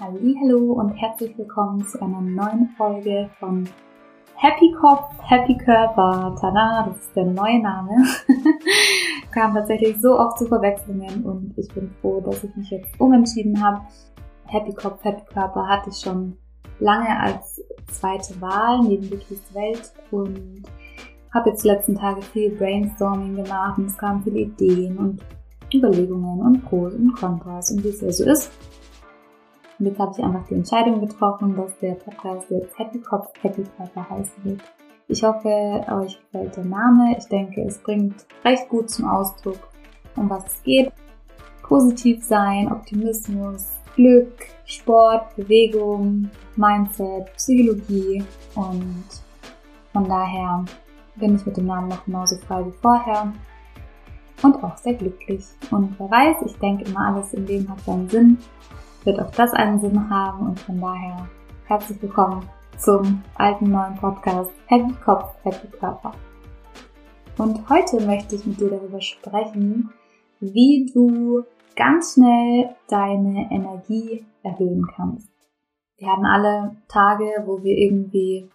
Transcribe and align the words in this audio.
Hallo 0.00 0.72
und 0.72 0.90
herzlich 0.90 1.38
willkommen 1.38 1.86
zu 1.86 2.02
einer 2.02 2.20
neuen 2.20 2.68
Folge 2.76 3.30
von 3.38 3.68
Happy 4.34 4.74
Kopf, 4.80 5.14
Happy 5.22 5.56
Körper. 5.56 6.34
Tada, 6.40 6.88
das 6.88 6.98
ist 6.98 7.16
der 7.16 7.26
neue 7.26 7.62
Name. 7.62 8.04
Kam 9.30 9.54
tatsächlich 9.54 10.00
so 10.00 10.18
oft 10.18 10.38
zu 10.38 10.46
Verwechslungen 10.46 11.24
und 11.24 11.56
ich 11.56 11.72
bin 11.72 11.90
froh, 12.00 12.20
dass 12.20 12.42
ich 12.42 12.54
mich 12.56 12.70
jetzt 12.70 13.00
umentschieden 13.00 13.62
habe. 13.64 13.82
Happy 14.46 14.74
Kopf, 14.74 15.02
Happy 15.04 15.24
Körper 15.32 15.66
hatte 15.66 15.90
ich 15.90 15.96
schon 15.96 16.36
lange 16.80 17.18
als 17.20 17.62
zweite 17.92 18.40
Wahl 18.40 18.80
neben 18.82 19.10
Wikis 19.10 19.54
Welt 19.54 19.92
und 20.10 20.64
habe 21.32 21.50
jetzt 21.50 21.64
die 21.64 21.68
letzten 21.68 21.94
Tage 21.94 22.20
viel 22.20 22.50
Brainstorming 22.50 23.36
gemacht 23.36 23.78
und 23.78 23.86
es 23.86 23.96
kamen 23.96 24.22
viele 24.22 24.40
Ideen 24.40 24.98
und 24.98 25.22
Überlegungen 25.74 26.40
und 26.40 26.64
Pros 26.64 26.94
und 26.94 27.14
Kontras 27.14 27.70
und 27.70 27.84
wie 27.84 27.88
es 27.88 28.00
ja 28.00 28.10
so 28.10 28.24
ist. 28.24 28.50
Und 29.78 29.86
jetzt 29.86 29.98
habe 29.98 30.12
ich 30.16 30.24
einfach 30.24 30.46
die 30.48 30.54
Entscheidung 30.54 31.00
getroffen, 31.00 31.56
dass 31.56 31.76
der 31.78 31.94
Podcast 31.94 32.50
jetzt 32.50 32.78
Happy 32.78 33.00
Kopf, 33.00 33.32
Happy 33.42 33.64
Körper 33.76 34.08
heißen 34.08 34.44
wird. 34.44 34.60
Ich 35.08 35.22
hoffe, 35.22 35.48
euch 35.48 36.18
gefällt 36.18 36.56
der 36.56 36.64
Name. 36.64 37.16
Ich 37.18 37.26
denke, 37.26 37.62
es 37.62 37.78
bringt 37.78 38.14
recht 38.44 38.68
gut 38.68 38.88
zum 38.88 39.06
Ausdruck, 39.06 39.58
um 40.16 40.30
was 40.30 40.46
es 40.46 40.62
geht. 40.62 40.92
Positiv 41.62 42.22
sein, 42.22 42.70
Optimismus, 42.70 43.68
Glück, 43.96 44.46
Sport, 44.64 45.34
Bewegung, 45.36 46.30
Mindset, 46.56 47.32
Psychologie 47.36 48.22
und 48.54 49.04
von 49.92 50.08
daher 50.08 50.64
bin 51.16 51.36
ich 51.36 51.46
mit 51.46 51.56
dem 51.56 51.66
Namen 51.66 51.88
noch 51.88 52.04
genauso 52.04 52.36
frei 52.36 52.66
wie 52.66 52.72
vorher 52.82 53.32
und 54.44 54.62
auch 54.62 54.76
sehr 54.76 54.94
glücklich. 54.94 55.44
Und 55.70 55.98
wer 55.98 56.10
weiß, 56.10 56.36
ich 56.44 56.58
denke 56.58 56.84
immer, 56.84 57.08
alles 57.08 57.32
im 57.32 57.46
Leben 57.46 57.68
hat 57.68 57.80
seinen 57.80 58.08
Sinn, 58.08 58.38
wird 59.04 59.18
auch 59.18 59.30
das 59.30 59.52
einen 59.54 59.80
Sinn 59.80 60.08
haben 60.10 60.48
und 60.48 60.60
von 60.60 60.80
daher 60.80 61.28
herzlich 61.66 62.00
willkommen 62.02 62.46
zum 62.76 63.22
alten 63.36 63.70
neuen 63.70 63.94
Podcast 63.96 64.50
Happy 64.66 64.92
Kopf, 65.02 65.34
Happy 65.42 65.68
Körper. 65.68 66.12
Und 67.38 67.68
heute 67.68 68.04
möchte 68.04 68.36
ich 68.36 68.46
mit 68.46 68.60
dir 68.60 68.70
darüber 68.70 69.00
sprechen, 69.00 69.90
wie 70.40 70.90
du 70.92 71.44
ganz 71.74 72.14
schnell 72.14 72.68
deine 72.88 73.50
Energie 73.50 74.24
erhöhen 74.42 74.86
kannst. 74.94 75.30
Wir 75.96 76.08
haben 76.08 76.24
alle 76.24 76.76
Tage, 76.88 77.24
wo 77.46 77.62
wir 77.62 77.76
irgendwie 77.76 78.50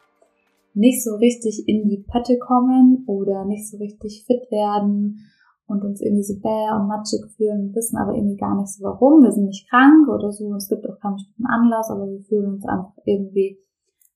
nicht 0.73 1.04
so 1.04 1.16
richtig 1.16 1.67
in 1.67 1.90
die 1.90 1.98
Pötte 1.98 2.38
kommen 2.38 3.04
oder 3.08 3.44
nicht 3.44 3.67
so 3.67 3.78
richtig 3.78 4.23
fit 4.26 4.52
werden 4.52 5.26
und 5.70 5.84
uns 5.84 6.02
irgendwie 6.02 6.23
so 6.23 6.39
bäh 6.39 6.72
und 6.75 6.88
matschig 6.88 7.22
fühlen, 7.38 7.73
wissen 7.75 7.98
aber 7.98 8.14
irgendwie 8.14 8.38
gar 8.38 8.56
nicht 8.56 8.73
so 8.73 8.84
warum. 8.84 9.22
Wir 9.22 9.31
sind 9.31 9.45
nicht 9.45 9.70
krank 9.70 10.08
oder 10.08 10.31
so, 10.31 10.53
es 10.56 10.67
gibt 10.67 10.88
auch 10.89 11.00
keinen 11.00 11.16
bestimmten 11.16 11.45
Anlass, 11.45 11.89
aber 11.92 12.08
wir 12.08 12.22
fühlen 12.22 12.56
uns 12.56 12.66
einfach 12.66 12.94
irgendwie 13.06 13.59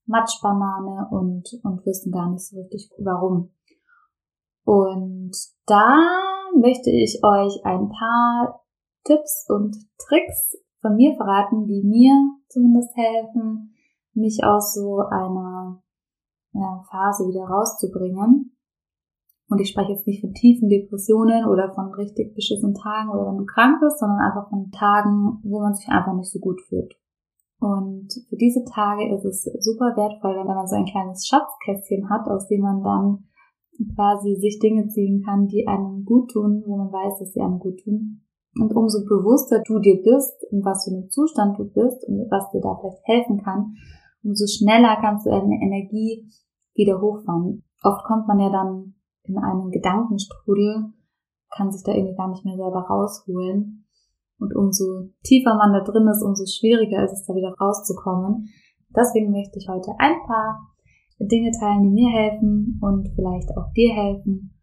Matschbanane 0.06 1.08
und, 1.12 1.48
und 1.64 1.86
wissen 1.86 2.12
gar 2.12 2.30
nicht 2.32 2.46
so 2.46 2.58
richtig 2.58 2.90
warum. 2.98 3.52
Und 4.66 5.36
da 5.68 6.00
möchte 6.56 6.90
ich 6.90 7.22
euch 7.24 7.66
ein 7.66 7.90
paar 7.90 8.64
Tipps 9.04 9.46
und 9.50 9.76
Tricks 10.08 10.58
von 10.82 10.96
mir 10.96 11.16
verraten, 11.16 11.68
die 11.68 11.84
mir 11.84 12.14
zumindest 12.50 12.96
helfen, 12.96 13.76
mich 14.14 14.44
aus 14.44 14.74
so 14.74 15.00
einer 15.00 15.84
ja, 16.54 16.84
Phase 16.90 17.28
wieder 17.28 17.46
rauszubringen. 17.46 18.56
Und 19.54 19.62
ich 19.62 19.70
spreche 19.70 19.92
jetzt 19.92 20.08
nicht 20.08 20.22
von 20.22 20.34
tiefen 20.34 20.68
Depressionen 20.68 21.46
oder 21.46 21.72
von 21.76 21.94
richtig 21.94 22.34
beschissenen 22.34 22.74
Tagen 22.74 23.12
oder 23.12 23.28
wenn 23.28 23.38
du 23.38 23.46
krank 23.46 23.80
bist, 23.82 24.00
sondern 24.00 24.18
einfach 24.18 24.50
von 24.50 24.72
Tagen, 24.72 25.38
wo 25.44 25.60
man 25.60 25.76
sich 25.76 25.88
einfach 25.90 26.16
nicht 26.16 26.32
so 26.32 26.40
gut 26.40 26.60
fühlt. 26.68 26.98
Und 27.60 28.10
für 28.30 28.36
diese 28.36 28.64
Tage 28.66 29.14
ist 29.14 29.26
es 29.26 29.44
super 29.64 29.94
wertvoll, 29.96 30.36
wenn 30.36 30.48
man 30.48 30.66
so 30.66 30.76
ein 30.76 30.86
kleines 30.86 31.28
Schatzkästchen 31.28 32.10
hat, 32.10 32.28
aus 32.28 32.48
dem 32.48 32.62
man 32.62 32.82
dann 32.82 33.26
quasi 33.94 34.34
sich 34.42 34.58
Dinge 34.58 34.88
ziehen 34.88 35.22
kann, 35.24 35.46
die 35.46 35.68
einem 35.68 36.04
gut 36.04 36.32
tun, 36.32 36.64
wo 36.66 36.76
man 36.76 36.92
weiß, 36.92 37.20
dass 37.20 37.34
sie 37.34 37.42
einem 37.42 37.60
gut 37.60 37.80
tun. 37.84 38.24
Und 38.60 38.76
umso 38.76 39.06
bewusster 39.06 39.62
du 39.68 39.78
dir 39.78 40.02
bist, 40.02 40.48
in 40.50 40.66
was 40.66 40.86
für 40.86 40.96
einem 40.96 41.12
Zustand 41.12 41.60
du 41.60 41.66
bist 41.66 42.08
und 42.08 42.26
was 42.32 42.50
dir 42.50 42.62
da 42.62 42.76
vielleicht 42.82 43.06
helfen 43.06 43.44
kann, 43.44 43.76
umso 44.24 44.48
schneller 44.48 44.98
kannst 45.00 45.28
du 45.28 45.30
deine 45.30 45.62
Energie 45.62 46.28
wieder 46.74 47.00
hochfahren. 47.00 47.64
Oft 47.84 48.04
kommt 48.06 48.28
man 48.28 48.40
ja 48.40 48.50
dann 48.50 48.96
in 49.24 49.38
einen 49.38 49.72
Gedankenstrudel, 49.72 50.94
kann 51.56 51.72
sich 51.72 51.84
da 51.84 51.94
irgendwie 51.94 52.16
gar 52.16 52.30
nicht 52.30 52.46
mehr 52.46 52.58
selber 52.58 52.82
rausholen. 52.82 53.86
Und 54.40 54.56
umso 54.56 55.10
tiefer 55.24 55.56
man 55.56 55.74
da 55.74 55.82
drin 55.82 56.08
ist, 56.08 56.24
umso 56.24 56.46
schwieriger 56.46 57.04
ist 57.04 57.14
es 57.14 57.26
da 57.26 57.34
wieder 57.36 57.54
rauszukommen. 57.60 58.50
Deswegen 58.96 59.32
möchte 59.32 59.60
ich 59.60 59.70
heute 59.70 59.92
ein 60.00 60.18
paar 60.26 60.74
Dinge 61.20 61.52
teilen, 61.52 61.84
die 61.84 61.90
mir 61.90 62.10
helfen 62.10 62.80
und 62.82 63.10
vielleicht 63.16 63.50
auch 63.58 63.72
dir 63.74 63.94
helfen. 63.94 64.60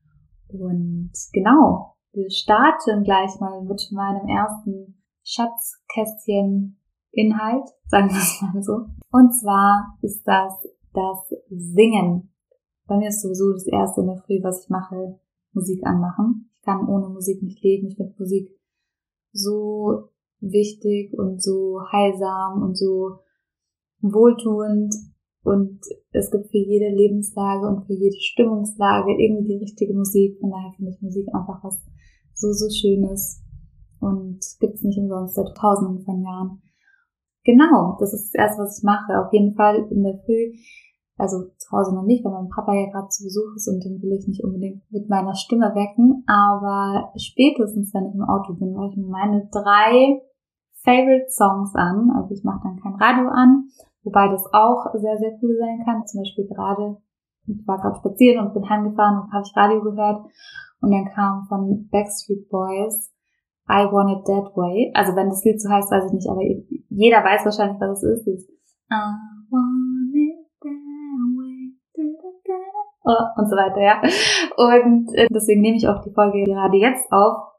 Und 0.48 1.12
genau, 1.32 1.96
wir 2.12 2.30
starten 2.30 3.04
gleich 3.04 3.38
mal 3.40 3.62
mit 3.62 3.88
meinem 3.92 4.26
ersten 4.28 5.00
Schatzkästchen 5.22 6.76
Inhalt, 7.12 7.68
sagen 7.86 8.08
wir 8.08 8.18
es 8.18 8.42
mal 8.42 8.62
so. 8.62 8.86
Und 9.10 9.32
zwar 9.32 9.96
ist 10.02 10.22
das 10.24 10.52
das 10.92 11.32
Singen. 11.48 12.32
Bei 12.90 12.98
mir 12.98 13.10
ist 13.10 13.22
sowieso 13.22 13.52
das 13.52 13.68
erste 13.68 14.00
in 14.00 14.08
der 14.08 14.16
Früh, 14.16 14.42
was 14.42 14.64
ich 14.64 14.68
mache, 14.68 15.20
Musik 15.52 15.86
anmachen. 15.86 16.50
Ich 16.56 16.62
kann 16.62 16.88
ohne 16.88 17.08
Musik 17.08 17.40
nicht 17.40 17.62
leben. 17.62 17.86
Ich 17.86 17.94
finde 17.94 18.16
Musik 18.18 18.50
so 19.30 20.08
wichtig 20.40 21.16
und 21.16 21.40
so 21.40 21.78
heilsam 21.92 22.64
und 22.64 22.76
so 22.76 23.20
wohltuend. 24.00 24.92
Und 25.44 25.78
es 26.10 26.32
gibt 26.32 26.50
für 26.50 26.58
jede 26.58 26.92
Lebenslage 26.92 27.68
und 27.68 27.86
für 27.86 27.94
jede 27.94 28.18
Stimmungslage 28.18 29.12
irgendwie 29.22 29.54
die 29.54 29.62
richtige 29.62 29.94
Musik. 29.94 30.40
Von 30.40 30.50
daher 30.50 30.72
finde 30.74 30.90
ich 30.90 31.00
Musik 31.00 31.28
einfach 31.32 31.62
was 31.62 31.80
so, 32.34 32.50
so 32.50 32.68
Schönes 32.74 33.40
und 34.00 34.40
gibt's 34.58 34.82
nicht 34.82 34.98
umsonst 34.98 35.36
seit 35.36 35.54
tausenden 35.56 36.04
von 36.04 36.24
Jahren. 36.24 36.60
Genau, 37.44 37.96
das 38.00 38.12
ist 38.12 38.34
das 38.34 38.34
erste, 38.34 38.62
was 38.64 38.78
ich 38.78 38.82
mache. 38.82 39.24
Auf 39.24 39.32
jeden 39.32 39.54
Fall 39.54 39.86
in 39.92 40.02
der 40.02 40.18
Früh 40.26 40.58
also 41.20 41.50
zu 41.58 41.70
Hause 41.70 41.94
noch 41.94 42.04
nicht, 42.04 42.24
weil 42.24 42.32
mein 42.32 42.48
Papa 42.48 42.74
ja 42.74 42.90
gerade 42.90 43.08
zu 43.08 43.24
Besuch 43.24 43.54
ist 43.54 43.68
und 43.68 43.84
den 43.84 44.00
will 44.02 44.16
ich 44.18 44.26
nicht 44.26 44.42
unbedingt 44.42 44.82
mit 44.90 45.08
meiner 45.08 45.34
Stimme 45.34 45.74
wecken. 45.74 46.24
Aber 46.26 47.12
spätestens, 47.16 47.92
wenn 47.94 48.08
ich 48.08 48.14
im 48.14 48.24
Auto 48.24 48.54
bin, 48.54 48.72
mache 48.72 48.90
ich 48.90 48.96
mir 48.96 49.08
meine 49.08 49.48
drei 49.52 50.22
Favorite 50.82 51.28
Songs 51.28 51.74
an. 51.74 52.10
Also 52.16 52.34
ich 52.34 52.42
mache 52.42 52.60
dann 52.64 52.80
kein 52.80 52.94
Radio 52.94 53.28
an, 53.28 53.68
wobei 54.02 54.28
das 54.28 54.44
auch 54.52 54.86
sehr, 54.94 55.18
sehr 55.18 55.38
cool 55.42 55.56
sein 55.58 55.84
kann. 55.84 56.06
Zum 56.06 56.20
Beispiel 56.22 56.48
gerade, 56.48 56.96
ich 57.46 57.66
war 57.66 57.78
gerade 57.78 57.96
spazieren 57.96 58.46
und 58.46 58.54
bin 58.54 58.68
heimgefahren 58.68 59.20
und 59.20 59.32
habe 59.32 59.44
ich 59.44 59.56
Radio 59.56 59.82
gehört. 59.82 60.26
Und 60.80 60.90
dann 60.90 61.04
kam 61.12 61.44
von 61.48 61.88
Backstreet 61.90 62.48
Boys 62.48 63.12
I 63.68 63.86
Want 63.92 64.10
It 64.10 64.26
That 64.26 64.56
Way. 64.56 64.90
Also 64.94 65.14
wenn 65.14 65.28
das 65.28 65.44
Lied 65.44 65.60
so 65.60 65.68
heißt, 65.68 65.92
weiß 65.92 66.06
ich 66.06 66.12
nicht, 66.12 66.28
aber 66.28 66.42
jeder 66.88 67.22
weiß 67.22 67.44
wahrscheinlich, 67.44 67.80
was 67.80 68.02
es 68.02 68.26
ist. 68.26 68.50
I 68.90 69.39
und 73.36 73.48
so 73.48 73.56
weiter, 73.56 73.80
ja. 73.80 74.00
Und 74.56 75.14
äh, 75.14 75.28
deswegen 75.30 75.60
nehme 75.60 75.76
ich 75.76 75.88
auch 75.88 76.02
die 76.02 76.12
Folge 76.12 76.44
gerade 76.44 76.76
jetzt 76.76 77.10
auf, 77.12 77.52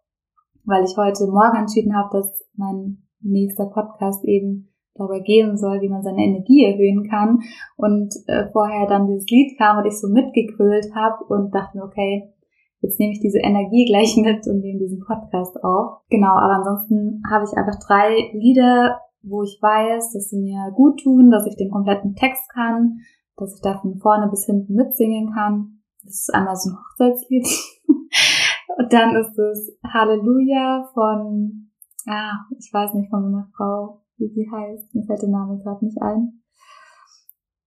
weil 0.65 0.83
ich 0.83 0.95
heute 0.97 1.27
Morgen 1.27 1.57
entschieden 1.57 1.95
habe, 1.95 2.09
dass 2.17 2.43
mein 2.55 3.03
nächster 3.21 3.65
Podcast 3.65 4.23
eben 4.25 4.71
darüber 4.95 5.19
gehen 5.21 5.57
soll, 5.57 5.81
wie 5.81 5.89
man 5.89 6.03
seine 6.03 6.23
Energie 6.23 6.65
erhöhen 6.65 7.07
kann. 7.09 7.39
Und 7.77 8.13
äh, 8.27 8.47
vorher 8.51 8.87
dann 8.87 9.07
dieses 9.07 9.29
Lied 9.29 9.57
kam 9.57 9.77
und 9.77 9.85
ich 9.85 9.99
so 9.99 10.07
mitgegrölt 10.07 10.87
habe 10.95 11.23
und 11.25 11.53
dachte 11.53 11.77
mir, 11.77 11.83
okay, 11.83 12.33
jetzt 12.81 12.99
nehme 12.99 13.13
ich 13.13 13.19
diese 13.19 13.39
Energie 13.39 13.85
gleich 13.89 14.15
mit 14.17 14.45
und 14.47 14.59
nehme 14.59 14.79
diesen 14.79 15.03
Podcast 15.05 15.63
auf. 15.63 16.01
Genau, 16.09 16.31
aber 16.31 16.55
ansonsten 16.55 17.21
habe 17.29 17.45
ich 17.45 17.57
einfach 17.57 17.79
drei 17.85 18.31
Lieder, 18.33 18.99
wo 19.23 19.43
ich 19.43 19.59
weiß, 19.61 20.13
dass 20.13 20.29
sie 20.29 20.41
mir 20.41 20.71
gut 20.75 21.01
tun, 21.01 21.29
dass 21.29 21.45
ich 21.45 21.55
den 21.55 21.71
kompletten 21.71 22.15
Text 22.15 22.49
kann, 22.53 22.99
dass 23.41 23.55
ich 23.55 23.61
da 23.61 23.79
von 23.79 23.97
vorne 23.97 24.29
bis 24.29 24.45
hinten 24.45 24.75
mitsingen 24.75 25.33
kann. 25.33 25.81
Das 26.03 26.13
ist 26.13 26.33
einmal 26.33 26.55
so 26.55 26.69
ein 26.69 26.77
Hochzeitslied. 26.77 27.47
Und 28.77 28.93
dann 28.93 29.15
ist 29.15 29.37
es 29.37 29.77
Halleluja 29.83 30.89
von, 30.93 31.71
ah, 32.07 32.33
ich 32.57 32.71
weiß 32.71 32.93
nicht 32.93 33.09
von 33.09 33.23
meiner 33.23 33.49
Frau, 33.55 34.01
wie 34.17 34.29
sie 34.29 34.49
heißt. 34.49 34.93
Mir 34.95 35.03
fällt 35.03 35.23
der 35.23 35.29
Name 35.29 35.59
gerade 35.61 35.83
nicht 35.83 36.01
ein. 36.01 36.41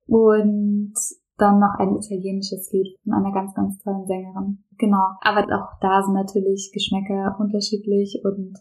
Und 0.07 0.95
dann 1.37 1.59
noch 1.59 1.75
ein 1.79 1.97
italienisches 1.97 2.71
Lied 2.73 2.97
von 3.03 3.13
einer 3.13 3.33
ganz, 3.33 3.55
ganz 3.55 3.79
tollen 3.79 4.07
Sängerin. 4.07 4.65
Genau. 4.79 5.05
Aber 5.21 5.43
auch 5.43 5.79
da 5.81 6.03
sind 6.03 6.15
natürlich 6.15 6.71
Geschmäcker 6.73 7.37
unterschiedlich 7.41 8.21
und 8.25 8.55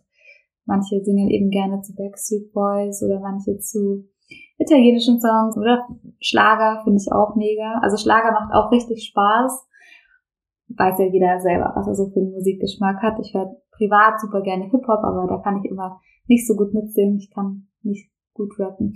manche 0.65 1.03
singen 1.03 1.29
eben 1.29 1.49
gerne 1.49 1.81
zu 1.81 1.93
Backstreet 1.93 2.51
Boys 2.51 3.03
oder 3.03 3.19
manche 3.19 3.59
zu 3.59 4.09
italienischen 4.63 5.19
Songs 5.19 5.57
oder 5.57 5.85
Schlager 6.19 6.81
finde 6.83 6.99
ich 7.01 7.11
auch 7.11 7.35
mega. 7.35 7.79
Also 7.81 7.97
Schlager 7.97 8.31
macht 8.31 8.53
auch 8.53 8.71
richtig 8.71 9.05
Spaß. 9.05 9.67
Weiß 10.69 10.99
ja 10.99 11.05
jeder 11.05 11.39
selber, 11.39 11.73
was 11.75 11.87
er 11.87 11.95
so 11.95 12.09
für 12.09 12.19
einen 12.19 12.31
Musikgeschmack 12.31 13.01
hat. 13.01 13.19
Ich 13.19 13.33
höre 13.33 13.55
privat 13.71 14.19
super 14.19 14.41
gerne 14.41 14.65
Hip-Hop, 14.65 15.03
aber 15.03 15.27
da 15.27 15.37
kann 15.37 15.61
ich 15.63 15.69
immer 15.69 15.99
nicht 16.27 16.47
so 16.47 16.55
gut 16.55 16.73
mitsingen. 16.73 17.17
Ich 17.17 17.31
kann 17.31 17.67
nicht 17.83 18.09
gut 18.33 18.57
rappen. 18.59 18.93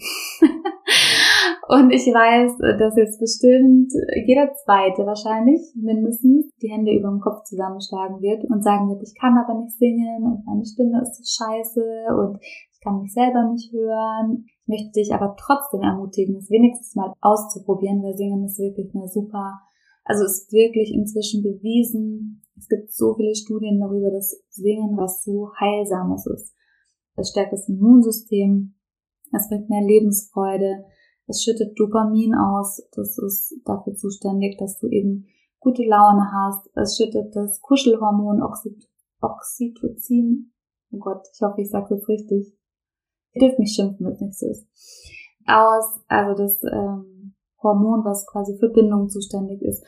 und 1.68 1.92
ich 1.92 2.08
weiß, 2.08 2.58
dass 2.80 2.98
jetzt 2.98 3.20
bestimmt 3.20 3.92
jeder 4.26 4.54
Zweite 4.66 5.06
wahrscheinlich 5.06 5.62
mindestens 5.76 6.50
die 6.62 6.72
Hände 6.72 6.92
über 6.92 7.10
dem 7.10 7.20
Kopf 7.20 7.44
zusammenschlagen 7.44 8.22
wird 8.22 8.44
und 8.46 8.64
sagen 8.64 8.90
wird, 8.90 9.04
ich 9.04 9.14
kann 9.20 9.38
aber 9.38 9.60
nicht 9.62 9.78
singen 9.78 10.24
und 10.24 10.46
meine 10.46 10.66
Stimme 10.66 11.02
ist 11.02 11.18
so 11.18 11.44
scheiße 11.44 11.84
und 12.18 12.40
kann 12.88 13.02
mich 13.02 13.14
selber 13.14 13.44
nicht 13.52 13.72
hören. 13.74 14.46
Ich 14.62 14.68
möchte 14.68 14.92
dich 15.00 15.14
aber 15.14 15.36
trotzdem 15.38 15.82
ermutigen, 15.82 16.38
es 16.38 16.50
wenigstens 16.50 16.96
mal 16.96 17.14
auszuprobieren, 17.22 18.02
weil 18.02 18.16
Singen 18.16 18.46
ist 18.46 18.60
wirklich 18.60 18.94
eine 18.96 19.08
super, 19.08 19.60
also 20.06 20.24
ist 20.24 20.52
wirklich 20.52 20.94
inzwischen 20.94 21.44
bewiesen. 21.44 22.44
Es 22.58 22.68
gibt 22.68 22.92
so 22.94 23.14
viele 23.16 23.36
Studien 23.36 23.80
darüber, 23.80 24.10
dass 24.12 24.42
Singen 24.50 24.96
was 24.98 25.24
so 25.24 25.52
Heilsames 25.60 26.26
ist. 26.28 26.56
Es 27.16 27.30
stärkt 27.30 27.54
das 27.54 27.68
Immunsystem, 27.68 28.76
es 29.34 29.50
bringt 29.50 29.70
mehr 29.70 29.82
Lebensfreude, 29.82 30.86
es 31.28 31.44
schüttet 31.44 31.78
Dopamin 31.78 32.36
aus, 32.36 32.88
das 32.96 33.18
ist 33.18 33.56
dafür 33.66 33.96
zuständig, 33.96 34.58
dass 34.58 34.78
du 34.80 34.88
eben 34.88 35.28
gute 35.60 35.84
Laune 35.84 36.32
hast. 36.32 36.70
Es 36.76 36.96
schüttet 36.96 37.36
das 37.36 37.60
Kuschelhormon 37.60 38.42
Oxytocin. 39.20 40.54
Oh 40.92 41.00
Gott, 41.00 41.28
ich 41.34 41.42
hoffe, 41.42 41.62
ich 41.62 41.70
sage 41.70 41.96
jetzt 41.96 42.08
richtig. 42.08 42.57
Ihr 43.38 43.48
dürft 43.48 43.60
mich 43.60 43.74
schimpfen, 43.74 44.06
wenn 44.06 44.14
es 44.14 44.22
nicht 44.22 44.40
so 44.40 44.48
ist. 44.48 44.66
Aus, 45.46 46.02
also 46.08 46.42
das 46.42 46.62
ähm, 46.64 47.36
Hormon, 47.62 48.04
was 48.04 48.26
quasi 48.26 48.58
für 48.58 48.70
Bindung 48.70 49.10
zuständig 49.10 49.62
ist. 49.62 49.86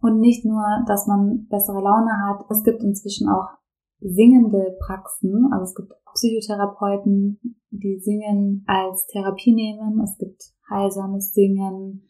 Und 0.00 0.18
nicht 0.18 0.44
nur, 0.46 0.64
dass 0.86 1.06
man 1.06 1.46
bessere 1.48 1.80
Laune 1.80 2.10
hat, 2.26 2.46
es 2.50 2.64
gibt 2.64 2.82
inzwischen 2.82 3.28
auch 3.28 3.48
singende 4.00 4.76
Praxen. 4.80 5.50
Also 5.52 5.64
es 5.64 5.74
gibt 5.74 5.92
Psychotherapeuten, 6.14 7.60
die 7.70 7.98
Singen 8.00 8.64
als 8.66 9.06
Therapie 9.08 9.52
nehmen. 9.52 10.00
Es 10.02 10.16
gibt 10.16 10.42
heilsames 10.70 11.32
Singen. 11.34 12.08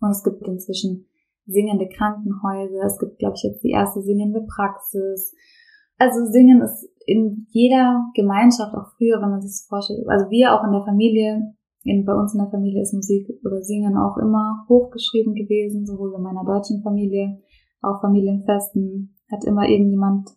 Und 0.00 0.10
es 0.10 0.24
gibt 0.24 0.42
inzwischen 0.42 1.06
singende 1.46 1.88
Krankenhäuser. 1.88 2.84
Es 2.84 2.98
gibt, 2.98 3.18
glaube 3.18 3.34
ich, 3.36 3.44
jetzt 3.44 3.62
die 3.62 3.70
erste 3.70 4.02
singende 4.02 4.42
Praxis. 4.42 5.34
Also 5.98 6.26
Singen 6.26 6.62
ist 6.62 6.88
in 7.08 7.46
jeder 7.48 8.04
Gemeinschaft, 8.14 8.74
auch 8.74 8.92
früher, 8.98 9.20
wenn 9.22 9.30
man 9.30 9.40
sich 9.40 9.52
das 9.52 9.66
vorstellt, 9.66 10.06
also 10.08 10.28
wir 10.28 10.52
auch 10.52 10.62
in 10.64 10.72
der 10.72 10.84
Familie, 10.84 11.54
in, 11.84 12.04
bei 12.04 12.12
uns 12.12 12.34
in 12.34 12.40
der 12.40 12.50
Familie 12.50 12.82
ist 12.82 12.92
Musik 12.92 13.26
oder 13.44 13.62
Singen 13.62 13.96
auch 13.96 14.18
immer 14.18 14.66
hochgeschrieben 14.68 15.34
gewesen, 15.34 15.86
sowohl 15.86 16.14
in 16.14 16.22
meiner 16.22 16.44
deutschen 16.44 16.82
Familie, 16.82 17.40
auch 17.80 18.02
Familienfesten, 18.02 19.16
hat 19.32 19.44
immer 19.44 19.66
irgendjemand 19.66 20.28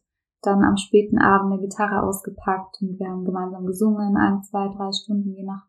dann 0.41 0.63
am 0.63 0.77
späten 0.77 1.17
Abend 1.19 1.51
eine 1.51 1.61
Gitarre 1.61 2.03
ausgepackt 2.03 2.77
und 2.81 2.97
wir 2.97 3.07
haben 3.09 3.25
gemeinsam 3.25 3.65
gesungen, 3.65 4.15
ein, 4.15 4.41
zwei, 4.43 4.69
drei 4.69 4.91
Stunden, 4.93 5.33
je 5.35 5.43
nach 5.43 5.67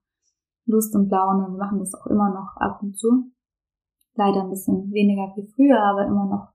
Lust 0.66 0.94
und 0.94 1.10
Laune. 1.10 1.48
Wir 1.48 1.58
machen 1.58 1.80
das 1.80 1.94
auch 1.94 2.06
immer 2.06 2.30
noch 2.30 2.56
ab 2.56 2.80
und 2.80 2.96
zu. 2.96 3.32
Leider 4.14 4.42
ein 4.42 4.50
bisschen 4.50 4.92
weniger 4.92 5.32
wie 5.34 5.48
früher, 5.48 5.82
aber 5.82 6.06
immer 6.06 6.26
noch 6.26 6.52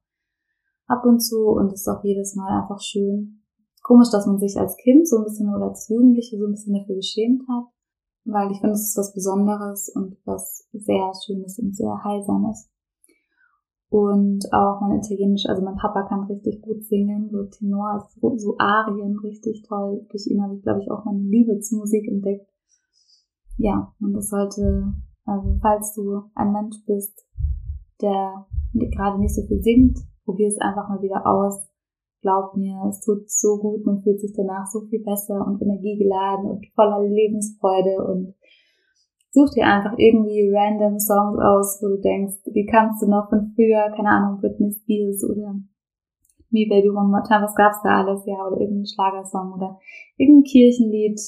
ab 0.88 1.04
und 1.06 1.20
zu 1.20 1.50
und 1.50 1.74
ist 1.74 1.88
auch 1.90 2.04
jedes 2.04 2.36
Mal 2.36 2.62
einfach 2.62 2.80
schön. 2.80 3.44
Komisch, 3.88 4.10
dass 4.12 4.28
man 4.28 4.38
sich 4.38 4.60
als 4.60 4.76
Kind 4.76 5.08
so 5.08 5.20
ein 5.20 5.24
bisschen 5.24 5.48
oder 5.48 5.70
als 5.70 5.88
Jugendliche 5.88 6.38
so 6.38 6.46
ein 6.46 6.52
bisschen 6.52 6.74
dafür 6.74 6.96
geschämt 6.96 7.44
hat, 7.48 7.64
weil 8.26 8.52
ich 8.52 8.60
finde, 8.60 8.74
es 8.74 8.90
ist 8.90 8.98
was 8.98 9.14
Besonderes 9.14 9.88
und 9.96 10.18
was 10.26 10.68
sehr 10.74 11.14
Schönes 11.26 11.58
und 11.58 11.74
sehr 11.74 12.04
Heilsames. 12.04 12.70
Und 13.88 14.44
auch 14.52 14.82
mein 14.82 15.00
Italienisch, 15.00 15.46
also 15.48 15.62
mein 15.62 15.78
Papa 15.78 16.04
kann 16.04 16.26
richtig 16.26 16.62
gut 16.62 16.84
singen, 16.84 17.30
so 17.32 17.46
Tenor, 17.46 18.10
so, 18.20 18.38
so 18.38 18.56
Arien, 18.58 19.18
richtig 19.20 19.64
toll. 19.66 20.06
Durch 20.10 20.28
ihn 20.28 20.44
habe 20.44 20.58
ich, 20.58 20.64
glaube 20.64 20.82
ich, 20.82 20.92
auch 20.92 21.06
meine 21.06 21.24
Liebe 21.24 21.58
zur 21.62 21.80
Musik 21.80 22.10
entdeckt. 22.10 22.46
Ja, 23.56 23.94
und 24.02 24.12
das 24.12 24.28
sollte, 24.28 24.94
also 25.24 25.58
falls 25.62 25.94
du 25.94 26.24
ein 26.36 26.52
Mensch 26.52 26.76
bist, 26.86 27.26
der 28.02 28.48
gerade 28.74 29.18
nicht 29.18 29.34
so 29.34 29.44
viel 29.44 29.64
singt, 29.64 29.98
probier 30.26 30.50
es 30.50 30.60
einfach 30.60 30.90
mal 30.90 31.02
wieder 31.02 31.26
aus. 31.26 31.70
Glaub 32.22 32.56
mir, 32.56 32.84
es 32.90 33.00
tut 33.02 33.30
so 33.30 33.58
gut, 33.58 33.86
man 33.86 34.02
fühlt 34.02 34.20
sich 34.20 34.34
danach 34.36 34.66
so 34.66 34.82
viel 34.90 35.04
besser 35.04 35.46
und 35.46 35.62
energiegeladen 35.62 36.50
und 36.50 36.66
voller 36.74 37.08
Lebensfreude 37.08 38.04
und 38.04 38.34
such 39.32 39.52
dir 39.54 39.66
einfach 39.68 39.94
irgendwie 39.98 40.50
random 40.52 41.00
Songs 41.00 41.38
aus, 41.40 41.80
wo 41.82 41.90
du 41.90 42.02
denkst, 42.02 42.42
die 42.46 42.66
kannst 42.66 43.04
du 43.04 43.08
noch 43.08 43.30
von 43.30 43.54
früher, 43.56 43.92
keine 43.96 44.10
Ahnung, 44.10 44.42
Britney 44.42 44.72
Spears 44.72 45.24
oder 45.30 45.54
Me 46.50 46.66
Baby 46.68 46.90
One 46.90 47.10
More 47.10 47.24
Time, 47.28 47.44
was 47.44 47.56
gab's 47.56 47.82
da 47.84 48.02
alles, 48.02 48.26
ja, 48.26 48.36
oder 48.48 48.62
irgendein 48.62 48.88
Schlagersong 48.88 49.54
oder 49.54 49.80
irgendein 50.18 50.44
Kirchenlied, 50.44 51.20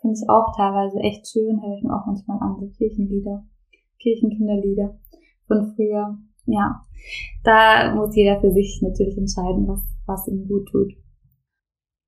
finde 0.00 0.18
ich 0.18 0.28
auch 0.28 0.56
teilweise 0.56 0.98
echt 0.98 1.28
schön, 1.28 1.62
höre 1.62 1.76
ich 1.76 1.84
mir 1.84 1.94
auch 1.94 2.06
manchmal 2.06 2.38
an, 2.40 2.56
so 2.58 2.66
Kirchenlieder, 2.76 3.44
Kirchenkinderlieder 4.00 4.98
von 5.46 5.72
früher, 5.76 6.18
ja. 6.46 6.82
Da 7.44 7.94
muss 7.94 8.16
jeder 8.16 8.40
für 8.40 8.52
sich 8.52 8.80
natürlich 8.82 9.18
entscheiden, 9.18 9.68
was, 9.68 9.80
was 10.12 10.28
ihm 10.28 10.46
gut 10.46 10.68
tut. 10.68 10.92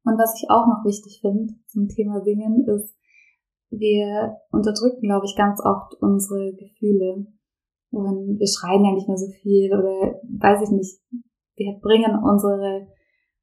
Und 0.05 0.19
was 0.19 0.37
ich 0.37 0.51
auch 0.51 0.67
noch 0.67 0.85
wichtig 0.85 1.21
finde 1.21 1.55
zum 1.67 1.89
Thema 1.89 2.21
Singen 2.23 2.67
ist, 2.69 2.95
wir 3.71 4.37
unterdrücken, 4.51 5.09
glaube 5.09 5.27
ich, 5.27 5.35
ganz 5.37 5.61
oft 5.65 5.95
unsere 6.01 6.53
Gefühle. 6.55 7.27
Und 7.91 8.39
wir 8.39 8.47
schreien 8.47 8.85
ja 8.85 8.93
nicht 8.93 9.09
mehr 9.09 9.17
so 9.17 9.31
viel 9.43 9.73
oder 9.73 10.21
weiß 10.41 10.63
ich 10.63 10.71
nicht. 10.71 11.01
Wir 11.57 11.79
bringen 11.81 12.19
unsere 12.23 12.89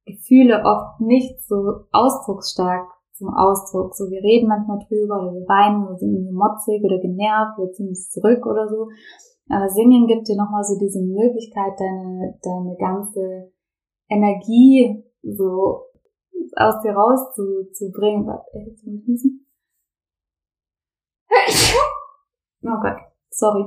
Gefühle 0.04 0.62
oft 0.64 1.00
nicht 1.00 1.42
so 1.46 1.86
ausdrucksstark 1.90 2.86
zum 3.14 3.28
Ausdruck. 3.34 3.94
So, 3.94 4.10
wir 4.10 4.22
reden 4.22 4.48
manchmal 4.48 4.78
drüber 4.86 5.22
oder 5.22 5.32
wir 5.34 5.46
weinen 5.48 5.86
oder 5.86 5.96
sind 5.96 6.14
irgendwie 6.14 6.34
motzig 6.34 6.82
oder 6.84 6.98
genervt 6.98 7.58
oder 7.58 7.72
ziehen 7.72 7.88
uns 7.88 8.10
zurück 8.10 8.44
oder 8.46 8.68
so. 8.68 8.88
Aber 9.48 9.68
Singen 9.68 10.06
gibt 10.06 10.28
dir 10.28 10.36
nochmal 10.36 10.64
so 10.64 10.78
diese 10.78 11.00
Möglichkeit, 11.00 11.78
deine, 11.78 12.38
deine 12.42 12.76
ganze 12.76 13.51
Energie 14.12 15.04
so 15.22 15.86
aus 16.56 16.80
dir 16.82 16.92
raus 16.92 17.34
zu, 17.34 17.60
jetzt 17.62 17.80
muss 18.86 19.24
Oh 22.64 22.78
Gott, 22.80 22.98
sorry. 23.30 23.64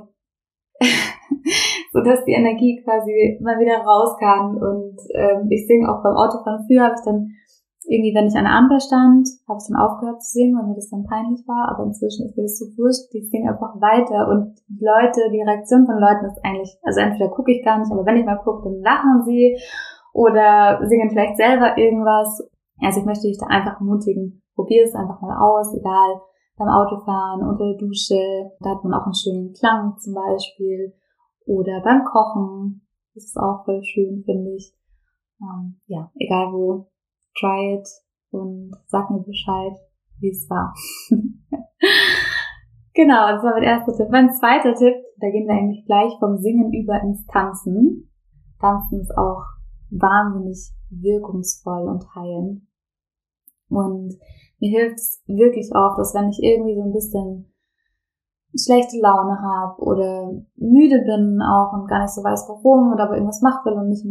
so 1.92 2.02
dass 2.02 2.24
die 2.26 2.34
Energie 2.34 2.82
quasi 2.84 3.40
mal 3.42 3.60
wieder 3.60 3.80
raus 3.84 4.16
kann. 4.20 4.56
Und 4.56 5.00
ähm, 5.16 5.48
ich 5.50 5.68
singe 5.68 5.90
auch 5.90 6.04
beim 6.04 6.16
Autofahren. 6.16 6.66
Früher 6.68 6.84
habe 6.84 6.96
ich 6.96 7.06
dann 7.06 7.32
irgendwie, 7.88 8.16
wenn 8.16 8.28
ich 8.28 8.36
an 8.36 8.46
der 8.46 8.54
Ampel 8.54 8.80
stand, 8.82 9.30
habe 9.48 9.60
ich 9.62 9.68
dann 9.70 9.78
aufgehört 9.78 10.22
zu 10.24 10.32
singen, 10.32 10.58
weil 10.58 10.68
mir 10.68 10.76
das 10.76 10.90
dann 10.90 11.06
peinlich 11.06 11.46
war. 11.48 11.70
Aber 11.70 11.86
inzwischen 11.86 12.26
ist 12.26 12.36
mir 12.36 12.44
das 12.44 12.58
so 12.58 12.66
wurscht. 12.78 13.14
Ich 13.14 13.30
singe 13.30 13.52
einfach 13.52 13.80
weiter. 13.80 14.28
Und 14.28 14.58
die 14.68 14.84
Leute, 14.84 15.32
die 15.32 15.44
Reaktion 15.44 15.86
von 15.86 16.00
Leuten 16.00 16.26
ist 16.26 16.40
eigentlich, 16.44 16.72
also 16.84 17.00
entweder 17.00 17.30
gucke 17.30 17.52
ich 17.52 17.64
gar 17.64 17.80
nicht, 17.80 17.92
aber 17.92 18.06
wenn 18.06 18.18
ich 18.18 18.26
mal 18.26 18.42
gucke, 18.42 18.70
dann 18.70 18.82
lachen 18.82 19.24
sie 19.26 19.58
oder 20.16 20.80
singen 20.88 21.10
vielleicht 21.10 21.36
selber 21.36 21.78
irgendwas. 21.78 22.42
Also 22.80 23.02
ich 23.02 23.06
möchte 23.06 23.28
dich 23.28 23.38
da 23.38 23.48
einfach 23.48 23.82
ermutigen. 23.82 24.42
Probier 24.56 24.86
es 24.86 24.96
einfach 24.96 25.20
mal 25.20 25.38
aus, 25.38 25.76
egal 25.76 26.22
beim 26.58 26.70
Autofahren, 26.70 27.44
unter 27.44 27.66
der 27.66 27.78
Dusche. 27.78 28.50
Da 28.62 28.70
hat 28.72 28.84
man 28.86 28.94
auch 28.94 29.04
einen 29.04 29.14
schönen 29.14 29.52
Klang 29.52 29.98
zum 30.00 30.14
Beispiel. 30.14 30.94
Oder 31.46 31.82
beim 31.84 32.06
Kochen. 32.06 32.88
Das 33.14 33.26
ist 33.26 33.38
auch 33.38 33.66
voll 33.66 33.84
schön, 33.84 34.24
finde 34.26 34.56
ich. 34.56 34.74
Ähm, 35.42 35.82
ja, 35.88 36.10
egal 36.16 36.54
wo. 36.54 36.88
Try 37.38 37.76
it 37.76 37.88
und 38.32 38.72
sag 38.88 39.12
mir 39.12 39.20
Bescheid, 39.20 39.74
wie 40.20 40.30
es 40.30 40.50
war. 40.50 40.74
genau, 42.94 43.28
das 43.32 43.44
war 43.44 43.52
mein 43.52 43.64
erster 43.64 43.92
Tipp. 43.92 44.08
Mein 44.10 44.32
zweiter 44.32 44.74
Tipp, 44.76 44.96
da 45.20 45.30
gehen 45.30 45.46
wir 45.46 45.56
eigentlich 45.56 45.86
gleich 45.86 46.14
vom 46.20 46.38
Singen 46.38 46.72
über 46.72 47.02
ins 47.02 47.26
Tanzen. 47.26 48.10
Tanzen 48.62 49.02
ist 49.02 49.12
auch 49.18 49.44
wahnsinnig 49.90 50.72
wirkungsvoll 50.90 51.88
und 51.88 52.06
heilend. 52.16 52.62
Und 53.70 54.18
mir 54.60 54.70
hilft 54.70 54.98
es 54.98 55.24
wirklich 55.28 55.72
oft, 55.74 56.00
dass 56.00 56.14
wenn 56.14 56.30
ich 56.30 56.40
irgendwie 56.42 56.76
so 56.76 56.84
ein 56.84 56.94
bisschen 56.94 57.52
schlechte 58.56 58.98
Laune 59.02 59.38
habe 59.42 59.82
oder 59.82 60.32
müde 60.56 61.04
bin 61.04 61.42
auch 61.42 61.74
und 61.74 61.88
gar 61.88 62.02
nicht 62.02 62.14
so 62.14 62.24
weiß 62.24 62.46
warum 62.48 62.94
oder 62.94 63.04
aber 63.04 63.16
irgendwas 63.16 63.42
machen 63.42 63.66
will 63.66 63.74
und 63.74 63.90
nicht, 63.90 64.06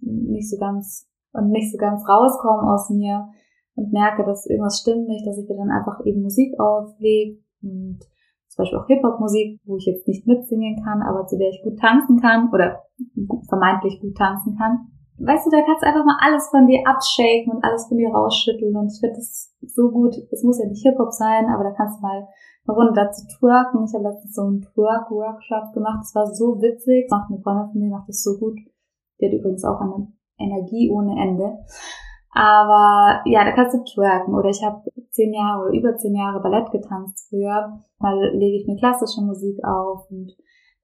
nicht 0.00 0.48
so 0.48 0.56
ganz 0.56 1.08
und 1.32 1.50
nicht 1.50 1.72
so 1.72 1.78
ganz 1.78 2.08
rauskomme 2.08 2.72
aus 2.72 2.90
mir 2.90 3.28
und 3.74 3.92
merke, 3.92 4.24
dass 4.24 4.46
irgendwas 4.46 4.80
stimmt 4.80 5.08
nicht, 5.08 5.26
dass 5.26 5.38
ich 5.38 5.48
mir 5.48 5.56
dann 5.56 5.70
einfach 5.70 6.04
eben 6.04 6.22
Musik 6.22 6.58
auflege 6.60 7.40
und 7.62 7.98
zum 8.48 8.62
Beispiel 8.62 8.78
auch 8.78 8.86
Hip-Hop-Musik, 8.86 9.60
wo 9.64 9.76
ich 9.76 9.86
jetzt 9.86 10.06
nicht 10.06 10.26
mitsingen 10.26 10.82
kann, 10.84 11.02
aber 11.02 11.26
zu 11.26 11.36
der 11.36 11.48
ich 11.48 11.62
gut 11.62 11.78
tanzen 11.78 12.20
kann 12.20 12.50
oder 12.52 12.84
vermeintlich 13.48 14.00
gut 14.00 14.16
tanzen 14.16 14.56
kann 14.56 14.97
weißt 15.18 15.46
du, 15.46 15.50
da 15.50 15.62
kannst 15.62 15.82
du 15.82 15.86
einfach 15.86 16.04
mal 16.04 16.18
alles 16.20 16.48
von 16.48 16.66
dir 16.66 16.82
abshaken 16.86 17.52
und 17.52 17.64
alles 17.64 17.86
von 17.86 17.98
dir 17.98 18.10
rausschütteln. 18.10 18.74
Und 18.76 18.92
ich 18.92 19.00
finde 19.00 19.16
das 19.16 19.54
so 19.62 19.90
gut. 19.90 20.14
Es 20.30 20.42
muss 20.42 20.58
ja 20.58 20.66
nicht 20.66 20.82
Hip-Hop 20.82 21.12
sein, 21.12 21.46
aber 21.46 21.64
da 21.64 21.72
kannst 21.72 21.98
du 21.98 22.02
mal 22.02 22.26
eine 22.66 22.76
Runde 22.76 22.92
dazu 22.94 23.26
twerken. 23.38 23.84
Ich 23.84 23.94
habe 23.94 24.04
letztens 24.04 24.34
so 24.34 24.42
einen 24.42 24.62
Twerk-Workshop 24.62 25.72
gemacht. 25.74 26.00
Das 26.02 26.14
war 26.14 26.26
so 26.26 26.60
witzig. 26.60 27.10
Macht 27.10 27.30
eine 27.30 27.40
Freundin 27.40 27.70
von 27.72 27.80
mir, 27.80 27.90
macht 27.90 28.08
das 28.08 28.22
so 28.22 28.38
gut. 28.38 28.58
Die 29.20 29.26
hat 29.26 29.32
übrigens 29.32 29.64
auch 29.64 29.80
eine 29.80 30.12
Energie 30.38 30.90
ohne 30.90 31.20
Ende. 31.20 31.58
Aber 32.30 33.22
ja, 33.24 33.44
da 33.44 33.52
kannst 33.52 33.74
du 33.74 33.82
twerken. 33.82 34.34
Oder 34.34 34.50
ich 34.50 34.62
habe 34.62 34.82
zehn 35.10 35.32
Jahre 35.32 35.64
oder 35.64 35.74
über 35.74 35.96
zehn 35.96 36.14
Jahre 36.14 36.40
Ballett 36.40 36.70
getanzt 36.70 37.28
früher. 37.28 37.80
Mal 37.98 38.36
lege 38.36 38.58
ich 38.58 38.66
mir 38.66 38.76
klassische 38.76 39.22
Musik 39.22 39.58
auf 39.64 40.08
und 40.10 40.36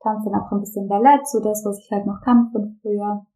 tanze 0.03 0.31
dann 0.31 0.41
auch 0.41 0.51
ein 0.51 0.61
bisschen 0.61 0.89
Ballett, 0.89 1.27
so 1.27 1.41
das, 1.41 1.65
was 1.65 1.79
ich 1.79 1.91
halt 1.91 2.07
noch 2.07 2.21
kann 2.23 2.51
von 2.53 2.79
früher. 2.83 3.27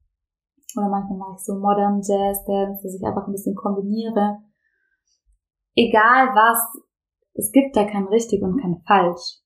Oder 0.77 0.89
manchmal 0.89 1.19
mache 1.19 1.37
ich 1.37 1.45
so 1.45 1.55
Modern 1.55 2.01
Jazz 2.03 2.45
Dance, 2.45 2.83
dass 2.83 2.95
ich 2.95 3.05
einfach 3.05 3.27
ein 3.27 3.33
bisschen 3.33 3.55
kombiniere. 3.55 4.39
Egal 5.75 6.29
was, 6.35 6.83
es 7.35 7.53
gibt 7.53 7.77
da 7.77 7.85
kein 7.85 8.07
richtig 8.09 8.43
und 8.43 8.61
kein 8.61 8.83
falsch. 8.87 9.41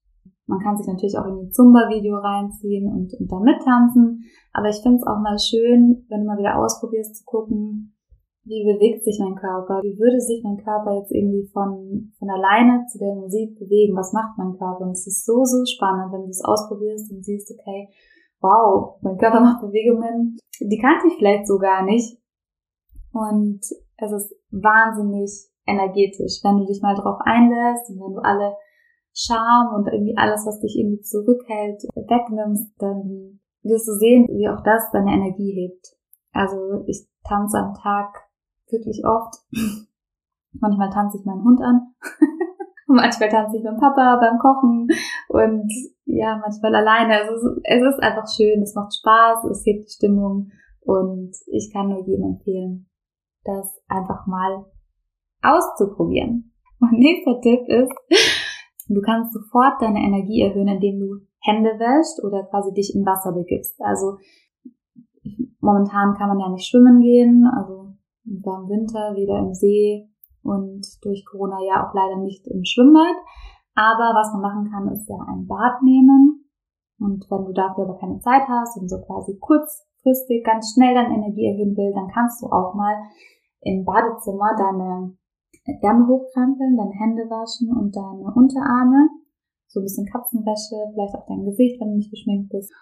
Man 0.47 0.59
kann 0.59 0.77
sich 0.77 0.87
natürlich 0.87 1.17
auch 1.19 1.27
in 1.27 1.47
ein 1.47 1.53
Zumba-Video 1.53 2.17
reinziehen 2.17 2.91
und, 2.91 3.15
und 3.15 3.31
da 3.31 3.39
mittanzen. 3.39 4.25
Aber 4.53 4.69
ich 4.69 4.83
finde 4.83 4.99
es 4.99 5.07
auch 5.07 5.21
mal 5.21 5.39
schön, 5.39 6.05
wenn 6.09 6.21
du 6.21 6.27
mal 6.27 6.39
wieder 6.39 6.59
ausprobierst 6.59 7.17
zu 7.17 7.25
gucken, 7.25 7.95
wie 8.45 8.65
bewegt 8.65 9.05
sich 9.05 9.21
mein 9.21 9.37
Körper? 9.37 9.81
Wie 9.83 9.97
würde 9.99 10.21
sich 10.21 10.43
mein 10.43 10.59
Körper 10.59 10.99
jetzt 10.99 11.13
irgendwie 11.13 11.47
von, 11.53 12.13
von 12.19 12.29
alleine 12.29 12.85
zu 12.91 12.99
der 12.99 13.15
Musik 13.15 13.57
bewegen? 13.57 13.97
Was 13.97 14.13
macht 14.13 14.37
mein 14.37 14.59
Körper? 14.59 14.83
Und 14.83 14.99
es 14.99 15.07
ist 15.07 15.25
so, 15.25 15.45
so 15.45 15.65
spannend, 15.65 16.13
wenn 16.13 16.27
du 16.27 16.29
es 16.29 16.43
ausprobierst 16.43 17.13
und 17.13 17.25
siehst, 17.25 17.55
okay, 17.55 17.89
wow, 18.43 18.99
mein 19.03 19.19
Körper 19.19 19.41
macht 19.41 19.63
Bewegungen, 19.63 20.37
die 20.61 20.79
kannte 20.79 21.07
ich 21.09 21.17
vielleicht 21.17 21.47
so 21.47 21.59
gar 21.59 21.83
nicht. 21.83 22.19
Und 23.13 23.61
es 23.97 24.13
ist 24.13 24.35
wahnsinnig 24.51 25.31
energetisch, 25.67 26.41
wenn 26.43 26.59
du 26.59 26.67
dich 26.67 26.83
mal 26.83 26.95
drauf 26.95 27.19
einlässt 27.21 27.91
und 27.91 28.01
wenn 28.01 28.15
du 28.15 28.21
alle 28.21 28.57
Scham 29.15 29.75
und 29.75 29.87
irgendwie 29.89 30.17
alles, 30.17 30.47
was 30.47 30.61
dich 30.61 30.77
irgendwie 30.79 31.03
zurückhält, 31.03 31.83
wegnimmst, 31.95 32.73
dann 32.79 33.41
wirst 33.63 33.87
du 33.87 33.93
sehen, 33.93 34.27
wie 34.29 34.49
auch 34.49 34.63
das 34.65 34.91
deine 34.91 35.13
Energie 35.13 35.53
hebt. 35.53 35.87
Also 36.33 36.85
ich 36.87 37.07
tanze 37.25 37.59
am 37.59 37.75
Tag 37.75 38.09
wirklich 38.71 39.05
oft. 39.05 39.35
Manchmal 40.53 40.91
tanze 40.91 41.19
ich 41.19 41.25
meinen 41.25 41.45
Hund 41.45 41.61
an. 41.61 41.95
manchmal 42.93 43.29
tanze 43.29 43.57
ich 43.57 43.63
mit 43.63 43.73
dem 43.73 43.81
Papa 43.81 44.19
beim 44.21 44.39
Kochen 44.39 44.89
und 45.29 45.73
ja, 46.05 46.41
manchmal 46.41 46.75
alleine. 46.75 47.21
Also 47.21 47.49
es 47.63 47.83
ist 47.83 48.03
einfach 48.03 48.27
schön, 48.29 48.63
es 48.63 48.75
macht 48.75 48.95
Spaß, 48.95 49.45
es 49.51 49.65
hebt 49.65 49.85
die 49.85 49.93
Stimmung 49.93 50.51
und 50.81 51.33
ich 51.47 51.73
kann 51.73 51.89
nur 51.89 52.07
jedem 52.07 52.25
empfehlen, 52.25 52.89
das 53.45 53.81
einfach 53.89 54.27
mal 54.27 54.65
auszuprobieren. 55.43 56.53
Mein 56.79 56.99
nächster 56.99 57.41
Tipp 57.41 57.61
ist, 57.69 57.93
du 58.89 59.01
kannst 59.03 59.33
sofort 59.33 59.81
deine 59.81 60.01
Energie 60.01 60.43
erhöhen, 60.43 60.69
indem 60.69 60.99
du 60.99 61.21
Hände 61.41 61.71
wäschst 61.79 62.23
oder 62.25 62.45
quasi 62.45 62.73
dich 62.73 62.95
in 62.95 63.05
Wasser 63.05 63.33
begibst. 63.33 63.81
Also 63.81 64.19
momentan 65.61 66.15
kann 66.15 66.29
man 66.29 66.41
ja 66.41 66.49
nicht 66.49 66.67
schwimmen 66.67 67.01
gehen, 67.01 67.47
also 67.57 67.95
war 68.25 68.63
im 68.63 68.69
Winter 68.69 69.15
weder 69.15 69.39
im 69.39 69.55
See 69.55 70.09
und 70.43 70.87
durch 71.03 71.25
Corona 71.25 71.59
ja 71.67 71.87
auch 71.87 71.95
leider 71.95 72.17
nicht 72.17 72.47
im 72.49 72.65
Schwimmbad. 72.65 73.17
Aber 73.75 74.13
was 74.15 74.33
man 74.33 74.43
machen 74.43 74.71
kann, 74.71 74.89
ist 74.93 75.09
ja 75.09 75.17
ein 75.29 75.47
Bad 75.47 75.83
nehmen. 75.83 76.45
Und 76.99 77.27
wenn 77.31 77.45
du 77.45 77.53
dafür 77.53 77.85
aber 77.85 77.99
keine 77.99 78.21
Zeit 78.21 78.47
hast 78.49 78.77
und 78.79 78.89
so 78.89 79.01
quasi 79.01 79.37
kurzfristig 79.39 80.45
ganz 80.45 80.73
schnell 80.73 80.95
deine 80.95 81.15
Energie 81.15 81.47
erhöhen 81.47 81.77
will, 81.77 81.93
dann 81.95 82.09
kannst 82.09 82.43
du 82.43 82.47
auch 82.47 82.75
mal 82.75 82.95
im 83.63 83.85
Badezimmer 83.85 84.55
deine 84.57 85.17
Ärmel 85.81 86.07
hochkrempeln, 86.07 86.77
deine 86.77 86.93
Hände 86.93 87.23
waschen 87.31 87.75
und 87.77 87.95
deine 87.97 88.33
Unterarme. 88.35 89.09
So 89.69 89.81
ein 89.81 89.85
bisschen 89.85 90.07
Katzenwäsche, 90.07 90.77
vielleicht 90.93 91.15
auch 91.15 91.27
dein 91.27 91.45
Gesicht, 91.45 91.81
wenn 91.81 91.91
du 91.91 91.97
nicht 91.97 92.11
geschminkt 92.11 92.51
bist. 92.51 92.73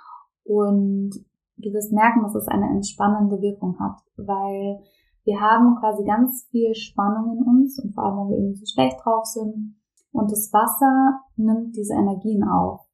Und 0.45 1.15
du 1.57 1.73
wirst 1.73 1.93
merken, 1.93 2.23
dass 2.23 2.35
es 2.35 2.49
eine 2.49 2.69
entspannende 2.69 3.41
Wirkung 3.41 3.79
hat, 3.79 4.01
weil 4.17 4.81
wir 5.25 5.41
haben 5.41 5.77
quasi 5.79 6.05
ganz 6.05 6.49
viel 6.51 6.75
Spannung 6.75 7.37
in 7.37 7.45
uns 7.45 7.79
und 7.79 7.95
vor 7.95 8.05
allem, 8.05 8.19
wenn 8.19 8.29
wir 8.31 8.39
irgendwie 8.39 8.59
so 8.59 8.67
schlecht 8.67 8.97
drauf 9.05 9.25
sind. 9.25 9.77
Und 10.13 10.31
das 10.31 10.53
Wasser 10.53 11.21
nimmt 11.37 11.77
diese 11.77 11.95
Energien 11.95 12.43
auf. 12.45 12.87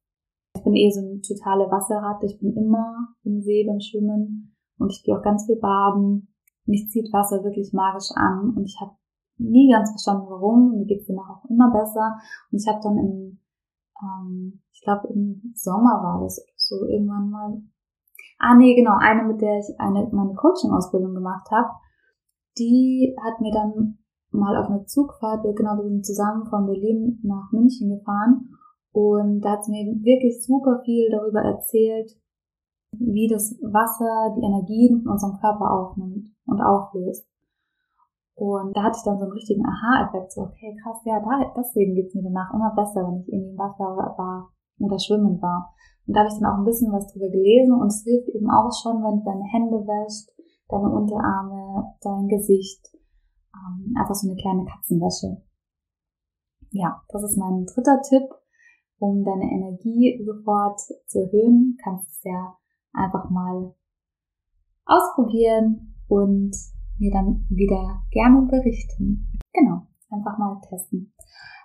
Ich 0.55 0.63
bin 0.63 0.75
eh 0.75 0.89
so 0.91 1.01
eine 1.01 1.21
totale 1.21 1.69
Wasserratte. 1.69 2.25
Ich 2.25 2.39
bin 2.39 2.55
immer 2.55 3.09
im 3.23 3.41
See 3.41 3.65
beim 3.67 3.79
Schwimmen 3.79 4.55
und 4.77 4.91
ich 4.91 5.03
gehe 5.03 5.17
auch 5.17 5.23
ganz 5.23 5.45
viel 5.45 5.59
baden. 5.59 6.33
Mich 6.65 6.89
zieht 6.89 7.11
Wasser 7.13 7.43
wirklich 7.43 7.73
magisch 7.73 8.11
an 8.15 8.53
und 8.55 8.65
ich 8.65 8.77
habe 8.81 8.91
nie 9.37 9.71
ganz 9.71 9.91
verstanden, 9.91 10.27
warum. 10.29 10.77
Mir 10.77 10.85
geht 10.85 11.01
es 11.01 11.07
danach 11.07 11.29
auch 11.29 11.49
immer 11.49 11.71
besser. 11.71 12.17
Und 12.51 12.61
ich 12.61 12.67
habe 12.67 12.79
dann 12.83 12.97
im, 12.97 13.39
ähm, 14.01 14.61
ich 14.71 14.81
glaube 14.81 15.07
im 15.13 15.53
Sommer 15.55 16.01
war 16.03 16.21
das 16.23 16.43
so 16.55 16.85
irgendwann 16.85 17.29
mal. 17.29 17.61
Ah 18.39 18.55
nee, 18.55 18.75
genau, 18.75 18.97
eine, 18.99 19.23
mit 19.23 19.41
der 19.41 19.59
ich 19.59 19.79
eine 19.79 20.07
meine 20.11 20.35
Coaching-Ausbildung 20.35 21.13
gemacht 21.13 21.49
habe 21.49 21.69
die 22.57 23.15
hat 23.23 23.41
mir 23.41 23.51
dann 23.51 23.99
mal 24.31 24.57
auf 24.57 24.69
einer 24.69 24.85
Zugfahrt, 24.85 25.43
genau, 25.55 25.77
wir 25.77 25.83
sind 25.83 26.05
zusammen 26.05 26.45
von 26.45 26.65
Berlin 26.65 27.19
nach 27.23 27.51
München 27.51 27.89
gefahren 27.89 28.49
und 28.91 29.41
da 29.41 29.51
hat 29.53 29.65
sie 29.65 29.71
mir 29.71 29.85
wirklich 30.03 30.43
super 30.43 30.81
viel 30.83 31.09
darüber 31.11 31.41
erzählt, 31.41 32.11
wie 32.91 33.27
das 33.27 33.55
Wasser 33.61 34.33
die 34.35 34.45
Energien 34.45 35.01
von 35.03 35.13
unserem 35.13 35.39
Körper 35.39 35.71
aufnimmt 35.71 36.29
und 36.45 36.61
auflöst. 36.61 37.27
Und 38.35 38.77
da 38.77 38.83
hatte 38.83 38.97
ich 38.97 39.03
dann 39.03 39.17
so 39.17 39.25
einen 39.25 39.33
richtigen 39.33 39.65
Aha-Effekt, 39.65 40.31
so, 40.31 40.41
okay, 40.41 40.77
krass, 40.83 41.01
ja, 41.05 41.19
da, 41.19 41.53
deswegen 41.57 41.95
geht's 41.95 42.13
mir 42.13 42.23
danach 42.23 42.53
immer 42.53 42.73
besser, 42.75 43.01
wenn 43.05 43.21
ich 43.21 43.27
irgendwie 43.27 43.51
im 43.51 43.57
Wasser 43.57 43.97
war 44.17 44.49
oder 44.79 44.99
schwimmen 44.99 45.41
war. 45.41 45.73
Und 46.05 46.15
da 46.15 46.21
habe 46.21 46.29
ich 46.29 46.39
dann 46.39 46.51
auch 46.51 46.59
ein 46.59 46.65
bisschen 46.65 46.91
was 46.91 47.07
drüber 47.11 47.29
gelesen 47.29 47.73
und 47.73 47.87
es 47.87 48.03
hilft 48.03 48.29
eben 48.29 48.49
auch 48.49 48.71
schon, 48.71 49.03
wenn 49.03 49.19
du 49.19 49.25
deine 49.25 49.43
Hände 49.43 49.77
wäschst, 49.85 50.31
deine 50.69 50.89
Unterarme, 50.89 51.93
dein 52.01 52.27
Gesicht. 52.27 52.96
Ähm, 53.57 53.95
einfach 53.97 54.15
so 54.15 54.29
eine 54.29 54.39
kleine 54.39 54.65
Katzenwäsche. 54.65 55.41
Ja, 56.71 57.01
das 57.09 57.23
ist 57.23 57.37
mein 57.37 57.65
dritter 57.65 58.01
Tipp, 58.01 58.29
um 58.99 59.23
deine 59.23 59.45
Energie 59.45 60.21
sofort 60.25 60.79
zu 61.07 61.21
erhöhen. 61.21 61.77
Kannst 61.83 62.09
es 62.09 62.23
ja 62.23 62.57
einfach 62.93 63.29
mal 63.29 63.73
ausprobieren 64.85 65.95
und 66.07 66.55
mir 66.99 67.11
dann 67.11 67.45
wieder 67.49 68.01
gerne 68.11 68.47
berichten. 68.47 69.39
Genau, 69.53 69.87
einfach 70.09 70.37
mal 70.37 70.59
testen. 70.67 71.13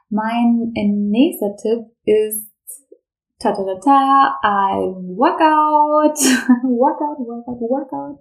Mein 0.08 0.72
nächster 0.74 1.56
Tipp 1.56 1.86
ist 2.04 2.52
ta 3.38 3.52
ta 3.52 3.64
ta 3.64 3.80
ta, 3.80 4.38
ein 4.42 5.16
Workout, 5.16 6.18
Workout, 6.64 7.18
Workout, 7.26 7.60
Workout 7.60 8.20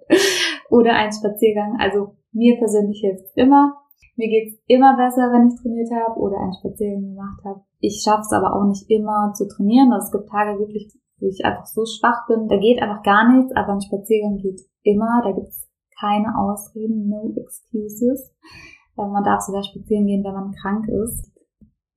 oder 0.72 0.96
ein 0.96 1.12
Spaziergang. 1.12 1.76
Also 1.78 2.16
mir 2.32 2.56
persönlich 2.56 3.00
hilft 3.04 3.36
immer. 3.36 3.76
Mir 4.16 4.28
geht's 4.28 4.58
immer 4.66 4.96
besser, 4.96 5.28
wenn 5.32 5.48
ich 5.48 5.60
trainiert 5.60 5.92
habe 5.92 6.18
oder 6.18 6.40
einen 6.40 6.56
Spaziergang 6.56 7.12
gemacht 7.12 7.44
habe. 7.44 7.60
Ich 7.78 8.00
schaffe 8.02 8.22
es 8.24 8.32
aber 8.32 8.56
auch 8.56 8.64
nicht 8.64 8.88
immer 8.88 9.32
zu 9.34 9.46
trainieren. 9.48 9.92
Also 9.92 10.06
es 10.06 10.12
gibt 10.12 10.30
Tage 10.30 10.58
wirklich, 10.58 10.88
wo 11.20 11.26
ich 11.28 11.44
einfach 11.44 11.66
so 11.66 11.84
schwach 11.84 12.26
bin. 12.26 12.48
Da 12.48 12.56
geht 12.56 12.80
einfach 12.80 13.02
gar 13.02 13.28
nichts, 13.28 13.52
aber 13.54 13.74
ein 13.74 13.84
Spaziergang 13.84 14.38
geht 14.38 14.60
immer. 14.82 15.20
Da 15.22 15.32
gibt's 15.32 15.68
keine 16.00 16.32
Ausreden, 16.38 17.08
no 17.08 17.32
excuses. 17.36 18.32
Man 18.96 19.24
darf 19.24 19.40
sogar 19.40 19.62
spazieren 19.62 20.06
gehen, 20.06 20.24
wenn 20.24 20.34
man 20.34 20.52
krank 20.52 20.88
ist. 20.88 21.30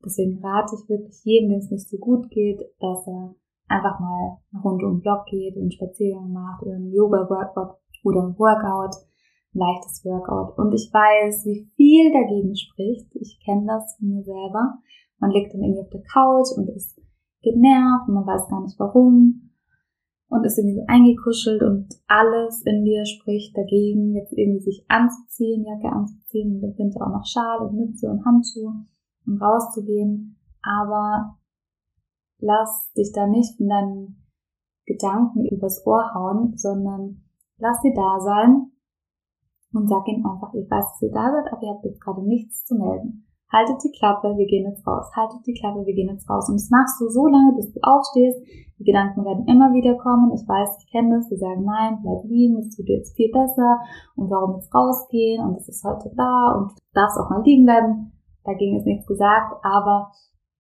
Deswegen 0.04 0.44
rate 0.44 0.76
ich 0.76 0.90
wirklich 0.90 1.24
jedem, 1.24 1.50
dem 1.50 1.60
es 1.60 1.72
nicht 1.72 1.90
so 1.90 1.98
gut 1.98 2.30
geht, 2.30 2.60
dass 2.80 3.08
er 3.08 3.36
einfach 3.68 4.00
mal 4.00 4.38
Runde 4.64 4.86
um 4.86 4.98
den 4.98 5.02
Block 5.02 5.26
geht, 5.26 5.58
einen 5.58 5.72
Spaziergang 5.72 6.32
macht 6.32 6.62
oder 6.62 6.76
ein 6.76 6.92
Yoga-Workout 6.92 7.78
oder 8.06 8.22
ein 8.24 8.38
Workout, 8.38 8.96
ein 9.54 9.60
leichtes 9.60 10.06
Workout. 10.06 10.58
Und 10.58 10.74
ich 10.74 10.90
weiß, 10.94 11.46
wie 11.46 11.70
viel 11.76 12.14
dagegen 12.14 12.56
spricht. 12.56 13.10
Ich 13.16 13.40
kenne 13.44 13.66
das 13.68 13.98
von 13.98 14.10
mir 14.10 14.24
selber. 14.24 14.80
Man 15.20 15.32
liegt 15.32 15.54
dann 15.54 15.62
irgendwie 15.62 15.82
auf 15.82 15.90
der 15.90 16.04
Couch 16.04 16.52
und 16.56 16.70
ist 16.70 17.00
genervt 17.42 18.08
und 18.08 18.16
man 18.16 18.28
weiß 18.28 18.48
gar 18.50 18.62
nicht 18.62 18.80
warum 18.80 19.46
und 20.30 20.44
ist 20.44 20.58
irgendwie 20.58 20.76
so 20.76 20.84
eingekuschelt 20.88 21.62
und 21.62 21.88
alles 22.08 22.64
in 22.66 22.84
dir 22.84 23.06
spricht 23.06 23.56
dagegen, 23.56 24.14
jetzt 24.16 24.34
irgendwie 24.34 24.64
sich 24.64 24.86
anzuziehen, 24.88 25.64
Jacke 25.64 25.96
anzuziehen 25.96 26.56
und 26.56 26.64
im 26.64 26.78
Winter 26.78 27.06
auch 27.06 27.12
noch 27.12 27.26
Schal 27.26 27.60
und 27.60 27.76
Mütze 27.76 28.10
und 28.10 28.26
Handschuhe 28.26 28.86
und 29.26 29.42
rauszugehen, 29.42 30.38
aber 30.62 31.38
lass 32.40 32.92
dich 32.94 33.12
da 33.14 33.28
nicht 33.28 33.56
von 33.58 33.70
deinen 33.70 34.26
Gedanken 34.86 35.46
übers 35.46 35.86
Ohr 35.86 36.14
hauen, 36.14 36.58
sondern 36.58 37.25
lass 37.58 37.82
sie 37.82 37.94
da 37.94 38.20
sein 38.20 38.72
und 39.74 39.88
sag 39.88 40.08
ihnen 40.08 40.26
einfach, 40.26 40.54
ich 40.54 40.70
weiß, 40.70 40.86
dass 40.86 41.02
ihr 41.02 41.12
da 41.12 41.32
seid, 41.32 41.52
aber 41.52 41.64
ihr 41.64 41.70
habt 41.70 41.86
jetzt 41.86 42.02
gerade 42.02 42.24
nichts 42.24 42.66
zu 42.66 42.76
melden. 42.76 43.26
Haltet 43.52 43.78
die 43.84 43.92
Klappe, 43.92 44.36
wir 44.36 44.48
gehen 44.48 44.68
jetzt 44.70 44.86
raus. 44.88 45.12
Haltet 45.16 45.46
die 45.46 45.54
Klappe, 45.54 45.86
wir 45.86 45.94
gehen 45.94 46.10
jetzt 46.10 46.28
raus. 46.30 46.50
Und 46.50 46.56
das 46.56 46.70
machst 46.70 47.00
du 47.00 47.08
so 47.08 47.28
lange, 47.28 47.54
bis 47.56 47.72
du 47.72 47.80
aufstehst. 47.84 48.42
Die 48.80 48.84
Gedanken 48.84 49.24
werden 49.24 49.48
immer 49.48 49.72
wieder 49.72 49.96
kommen. 49.96 50.34
Ich 50.34 50.48
weiß, 50.48 50.76
ich 50.80 50.92
kenne 50.92 51.16
das. 51.16 51.30
Die 51.30 51.38
sagen, 51.38 51.64
nein, 51.64 52.00
bleib 52.02 52.26
liegen, 52.26 52.58
es 52.58 52.76
tut 52.76 52.88
dir 52.88 52.98
jetzt 52.98 53.16
viel 53.16 53.32
besser. 53.32 53.80
Und 54.16 54.30
warum 54.30 54.56
jetzt 54.56 54.74
rausgehen? 54.74 55.46
Und 55.46 55.58
es 55.58 55.70
ist 55.70 55.84
heute 55.84 56.12
da 56.18 56.58
und 56.58 56.72
du 56.72 56.84
darfst 56.94 57.18
auch 57.18 57.30
mal 57.30 57.44
liegen 57.44 57.66
bleiben. 57.66 58.12
Dagegen 58.44 58.78
ist 58.78 58.86
nichts 58.86 59.06
gesagt, 59.06 59.54
aber 59.64 60.12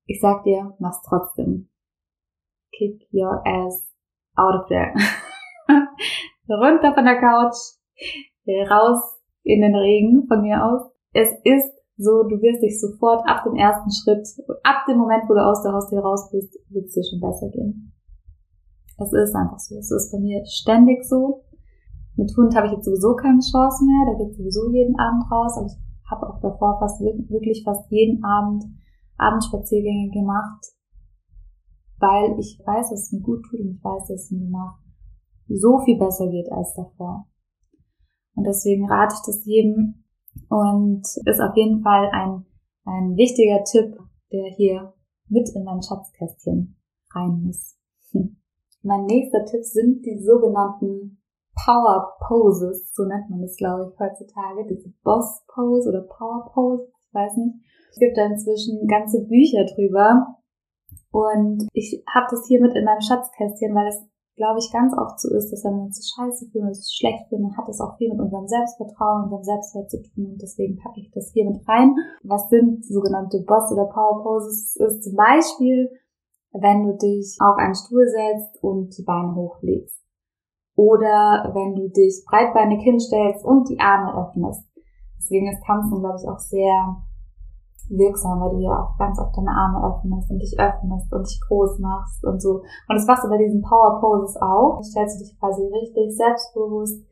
ich 0.06 0.22
sag 0.22 0.44
dir, 0.44 0.74
mach's 0.80 1.02
trotzdem. 1.02 1.70
Kick 2.72 3.02
your 3.12 3.42
ass 3.46 3.84
out 4.36 4.62
of 4.62 4.68
there. 4.68 4.94
Runter 6.50 6.94
von 6.94 7.06
der 7.06 7.20
Couch, 7.20 7.58
raus 8.70 9.18
in 9.44 9.62
den 9.62 9.75
Regen 9.75 10.28
von 10.28 10.42
mir 10.42 10.64
aus. 10.64 10.92
Es 11.14 11.30
ist 11.44 11.72
so, 11.98 12.24
du 12.24 12.42
wirst 12.42 12.62
dich 12.62 12.80
sofort 12.80 13.28
ab 13.28 13.44
dem 13.46 13.56
ersten 13.56 13.90
Schritt, 13.90 14.28
ab 14.64 14.86
dem 14.88 14.98
Moment, 14.98 15.24
wo 15.30 15.34
du 15.34 15.40
aus 15.40 15.64
der 15.64 15.72
Haustür 15.72 16.02
raus 16.02 16.30
bist, 16.32 16.60
wird 16.70 16.86
es 16.86 16.94
dir 16.94 17.04
schon 17.04 17.22
besser 17.22 17.50
gehen. 17.50 17.94
Es 18.98 19.12
ist 19.14 19.36
einfach 19.36 19.60
so. 19.60 19.78
Es 19.78 19.92
ist 19.92 20.12
bei 20.12 20.20
mir 20.20 20.46
ständig 20.46 21.04
so. 21.06 21.44
Mit 22.16 22.36
Hund 22.38 22.56
habe 22.56 22.68
ich 22.68 22.74
jetzt 22.74 22.86
sowieso 22.86 23.16
keine 23.16 23.40
Chance 23.40 23.84
mehr. 23.86 24.12
Da 24.12 24.24
geht 24.24 24.36
sowieso 24.36 24.70
jeden 24.72 24.98
Abend 25.00 25.24
raus. 25.32 25.58
Aber 25.58 25.68
ich 25.68 25.78
habe 26.10 26.30
auch 26.30 26.40
davor 26.40 26.80
fast 26.80 27.02
wirklich 27.02 27.64
fast 27.64 27.90
jeden 27.92 28.24
Abend 28.24 28.64
Abendspaziergänge 29.18 30.12
gemacht, 30.12 30.66
weil 32.00 32.38
ich 32.40 32.62
weiß, 32.66 32.90
dass 32.90 33.04
es 33.04 33.12
mir 33.14 33.22
gut 33.22 33.44
tut 33.50 33.60
und 33.60 33.72
ich 33.72 33.84
weiß, 33.84 34.08
dass 34.08 34.24
es 34.24 34.32
mir 34.32 34.42
danach 34.42 34.78
so 35.48 35.80
viel 35.80 35.98
besser 35.98 36.28
geht 36.28 36.52
als 36.52 36.74
davor. 36.75 37.28
Und 38.36 38.46
deswegen 38.46 38.90
rate 38.90 39.16
ich 39.16 39.25
das 39.25 39.46
jedem 39.46 40.04
und 40.50 41.04
ist 41.25 41.40
auf 41.40 41.56
jeden 41.56 41.82
Fall 41.82 42.10
ein, 42.12 42.46
ein 42.86 43.16
wichtiger 43.16 43.64
Tipp, 43.64 43.98
der 44.32 44.50
hier 44.56 44.94
mit 45.28 45.50
in 45.56 45.64
mein 45.64 45.82
Schatzkästchen 45.82 46.75
rein 47.14 47.44
muss. 47.44 47.78
Hm. 48.12 48.38
Mein 48.84 49.06
nächster 49.06 49.46
Tipp 49.46 49.64
sind 49.64 50.06
die 50.06 50.20
sogenannten 50.20 51.22
Power 51.56 52.18
Poses, 52.28 52.94
so 52.94 53.06
nennt 53.06 53.30
man 53.30 53.42
das, 53.42 53.56
glaube 53.56 53.90
ich, 53.92 54.00
heutzutage, 54.00 54.68
diese 54.70 54.94
Boss 55.04 55.42
Pose 55.48 55.90
oder 55.90 56.02
Power 56.02 56.52
Pose, 56.54 56.88
ich 57.08 57.14
weiß 57.14 57.38
nicht. 57.38 57.56
Es 57.92 58.00
gibt 58.00 58.18
da 58.18 58.25
inzwischen 58.25 58.88
ganze 58.88 59.24
Bücher 59.25 59.66
drüber 59.74 60.36
und 61.12 61.66
ich 61.72 62.04
habe 62.14 62.28
das 62.30 62.46
hier 62.46 62.62
mit 62.62 62.75
in 62.75 62.84
meinem 62.84 63.00
Schatzkästchen, 63.00 63.74
weil 63.74 63.88
es, 63.88 64.06
glaube 64.36 64.60
ich, 64.60 64.72
ganz 64.72 64.94
oft 64.98 65.20
so 65.20 65.34
ist, 65.34 65.51
dass 65.51 65.63
wenn 65.63 65.75
wir 65.75 65.84
uns 65.84 65.98
so 65.98 66.04
scheiße 66.04 66.48
fühlen 66.51 66.65
oder 66.65 66.75
so 66.75 66.92
schlecht 66.92 67.27
fühlen, 67.30 67.44
dann 67.44 67.58
hat 67.58 67.68
das 67.68 67.80
auch 67.80 67.98
viel 67.98 68.12
mit 68.12 68.20
unserem 68.20 68.48
Selbstvertrauen, 68.48 69.24
unserem 69.24 69.44
Selbstwert 69.44 69.89
zu 69.89 70.01
tun 70.01 70.32
und 70.34 70.42
deswegen 70.42 70.77
packe 70.77 71.00
ich 71.00 71.12
das 71.12 71.32
hier 71.32 71.46
mit 71.46 71.68
rein. 71.68 71.96
Was 72.24 72.50
sind 72.50 72.86
sogenannte 72.86 73.39
Boss- 73.48 73.72
oder 73.72 73.86
Power 73.86 74.24
Poses? 74.24 74.75
Ist 74.75 75.04
zum 75.04 75.15
Beispiel, 75.15 75.89
wenn 76.51 76.84
du 76.84 76.98
dich 76.98 77.38
auf 77.39 77.58
einen 77.58 77.75
Stuhl 77.75 78.08
setzt 78.08 78.62
und 78.63 78.98
die 78.98 79.04
Beine 79.04 79.36
hochlegst. 79.36 80.01
Oder 80.75 81.51
wenn 81.54 81.75
du 81.75 81.88
dich 81.88 82.25
breitbeinig 82.27 82.84
hinstellst 82.84 83.46
und 83.46 83.70
die 83.70 83.80
Arme 83.80 84.13
öffnest. 84.22 84.68
Deswegen 85.18 85.50
ist 85.50 85.63
Tanzen, 85.65 86.00
glaube 86.00 86.20
ich, 86.22 86.27
auch 86.27 86.39
sehr 86.39 86.98
wirksam, 87.89 88.42
weil 88.42 88.58
du 88.58 88.62
ja 88.63 88.75
auch 88.82 88.98
ganz 88.98 89.20
oft 89.20 89.36
deine 89.38 89.51
Arme 89.51 89.82
öffnest 89.86 90.30
und 90.32 90.39
dich 90.39 90.56
öffnest 90.60 91.12
und 91.13 91.27
dich 91.27 91.39
groß 91.48 91.80
machst 91.80 92.25
und 92.25 92.42
so. 92.42 92.62
Und 92.89 92.96
das 92.96 93.08
machst 93.08 93.24
du 93.24 93.30
bei 93.30 93.38
diesen 93.38 93.62
Power 93.62 94.00
Poses 94.00 94.38
auch. 94.38 94.75
Dann 94.75 94.84
stellst 94.84 95.20
du 95.20 95.24
dich 95.24 95.39
quasi 95.39 95.63
richtig 95.63 96.15
selbstbewusst 96.15 97.06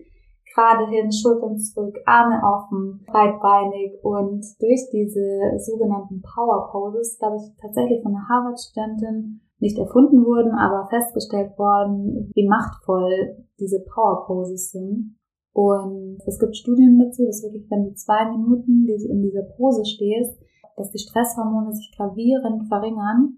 gerade 0.53 0.87
hin, 0.87 1.11
Schultern 1.11 1.57
zurück, 1.57 1.97
Arme 2.05 2.41
offen, 2.43 3.03
breitbeinig 3.07 4.03
und 4.03 4.45
durch 4.59 4.89
diese 4.91 5.57
sogenannten 5.57 6.21
Power 6.21 6.69
Poses, 6.71 7.17
glaube 7.17 7.37
ich, 7.37 7.43
tatsächlich 7.59 8.01
von 8.03 8.15
einer 8.15 8.27
Harvard-Studentin 8.29 9.41
nicht 9.59 9.77
erfunden 9.77 10.25
wurden, 10.25 10.51
aber 10.51 10.87
festgestellt 10.89 11.57
worden, 11.57 12.31
wie 12.35 12.47
machtvoll 12.47 13.45
diese 13.59 13.83
Power 13.93 14.25
Poses 14.25 14.71
sind. 14.71 15.15
Und 15.53 16.17
es 16.25 16.39
gibt 16.39 16.57
Studien 16.57 16.99
dazu, 16.99 17.25
dass 17.25 17.43
wirklich, 17.43 17.69
wenn 17.69 17.85
du 17.85 17.93
zwei 17.93 18.29
Minuten 18.29 18.87
in 18.87 19.21
dieser 19.21 19.43
Pose 19.55 19.85
stehst, 19.85 20.42
dass 20.77 20.91
die 20.91 20.99
Stresshormone 20.99 21.73
sich 21.73 21.93
gravierend 21.95 22.67
verringern 22.67 23.37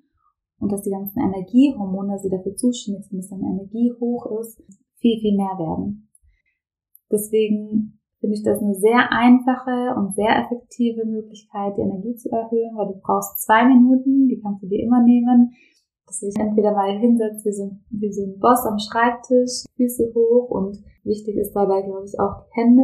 und 0.59 0.71
dass 0.71 0.81
die 0.83 0.91
ganzen 0.91 1.19
Energiehormone, 1.19 2.13
also 2.13 2.29
dafür 2.29 2.55
zuständig 2.55 3.05
sind, 3.05 3.19
dass 3.19 3.29
deine 3.29 3.47
Energie 3.47 3.93
hoch 3.99 4.39
ist, 4.39 4.61
viel, 4.97 5.19
viel 5.19 5.35
mehr 5.35 5.57
werden. 5.59 6.09
Deswegen 7.11 7.99
finde 8.19 8.35
ich 8.35 8.43
das 8.43 8.61
eine 8.61 8.75
sehr 8.75 9.11
einfache 9.11 9.95
und 9.97 10.15
sehr 10.15 10.33
effektive 10.39 11.05
Möglichkeit, 11.05 11.77
die 11.77 11.81
Energie 11.81 12.15
zu 12.15 12.29
erhöhen, 12.31 12.75
weil 12.75 12.87
du 12.87 12.99
brauchst 13.01 13.43
zwei 13.43 13.65
Minuten, 13.65 14.27
die 14.27 14.39
kannst 14.41 14.63
du 14.63 14.67
dir 14.67 14.83
immer 14.83 15.03
nehmen, 15.03 15.53
dass 16.07 16.19
du 16.19 16.27
dich 16.27 16.39
entweder 16.39 16.71
mal 16.71 16.97
hinsetzt 16.97 17.45
wie 17.45 17.51
so, 17.51 17.77
wie 17.89 18.11
so 18.11 18.23
ein 18.23 18.39
Boss 18.39 18.65
am 18.65 18.79
Schreibtisch, 18.79 19.65
Füße 19.75 20.13
hoch 20.15 20.49
und 20.49 20.77
wichtig 21.03 21.35
ist 21.35 21.53
dabei, 21.53 21.81
glaube 21.81 22.05
ich, 22.05 22.19
auch 22.19 22.45
die 22.45 22.61
Hände 22.61 22.83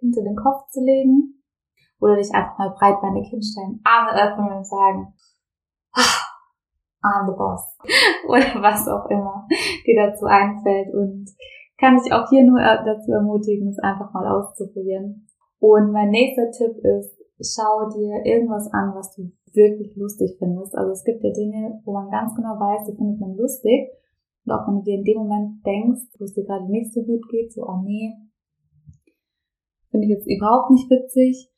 hinter 0.00 0.22
den 0.22 0.36
Kopf 0.36 0.68
zu 0.70 0.84
legen 0.84 1.35
oder 2.00 2.16
dich 2.16 2.32
einfach 2.34 2.58
mal 2.58 2.74
breitbeinig 2.78 3.28
hinstellen, 3.28 3.80
Arme 3.84 4.12
öffnen 4.12 4.52
und 4.52 4.66
sagen, 4.66 5.14
ah, 5.92 6.26
I'm 7.02 7.26
the 7.26 7.36
boss. 7.36 7.62
oder 8.28 8.62
was 8.62 8.88
auch 8.88 9.06
immer 9.10 9.46
dir 9.86 9.96
dazu 9.96 10.26
einfällt 10.26 10.92
und 10.94 11.30
kann 11.78 12.00
ich 12.02 12.12
auch 12.12 12.28
hier 12.28 12.44
nur 12.44 12.60
dazu 12.60 13.12
ermutigen, 13.12 13.68
es 13.68 13.78
einfach 13.78 14.12
mal 14.12 14.26
auszuprobieren. 14.26 15.28
Und 15.58 15.92
mein 15.92 16.10
nächster 16.10 16.50
Tipp 16.50 16.76
ist, 16.82 17.16
schau 17.40 17.88
dir 17.90 18.24
irgendwas 18.24 18.72
an, 18.72 18.94
was 18.94 19.14
du 19.14 19.30
wirklich 19.52 19.94
lustig 19.96 20.36
findest. 20.38 20.76
Also 20.76 20.92
es 20.92 21.04
gibt 21.04 21.22
ja 21.22 21.30
Dinge, 21.32 21.80
wo 21.84 21.92
man 21.92 22.10
ganz 22.10 22.34
genau 22.34 22.58
weiß, 22.58 22.86
die 22.86 22.96
findet 22.96 23.20
man 23.20 23.36
lustig. 23.36 23.90
Und 24.44 24.52
auch 24.52 24.66
wenn 24.68 24.76
du 24.76 24.82
dir 24.82 24.94
in 24.94 25.04
dem 25.04 25.18
Moment 25.18 25.66
denkst, 25.66 26.02
wo 26.18 26.24
es 26.24 26.34
dir 26.34 26.44
gerade 26.44 26.70
nicht 26.70 26.92
so 26.92 27.02
gut 27.02 27.28
geht, 27.28 27.52
so, 27.52 27.66
oh 27.66 27.82
nee, 27.82 28.14
finde 29.90 30.06
ich 30.06 30.12
jetzt 30.12 30.26
überhaupt 30.26 30.70
nicht 30.70 30.88
witzig, 30.90 31.50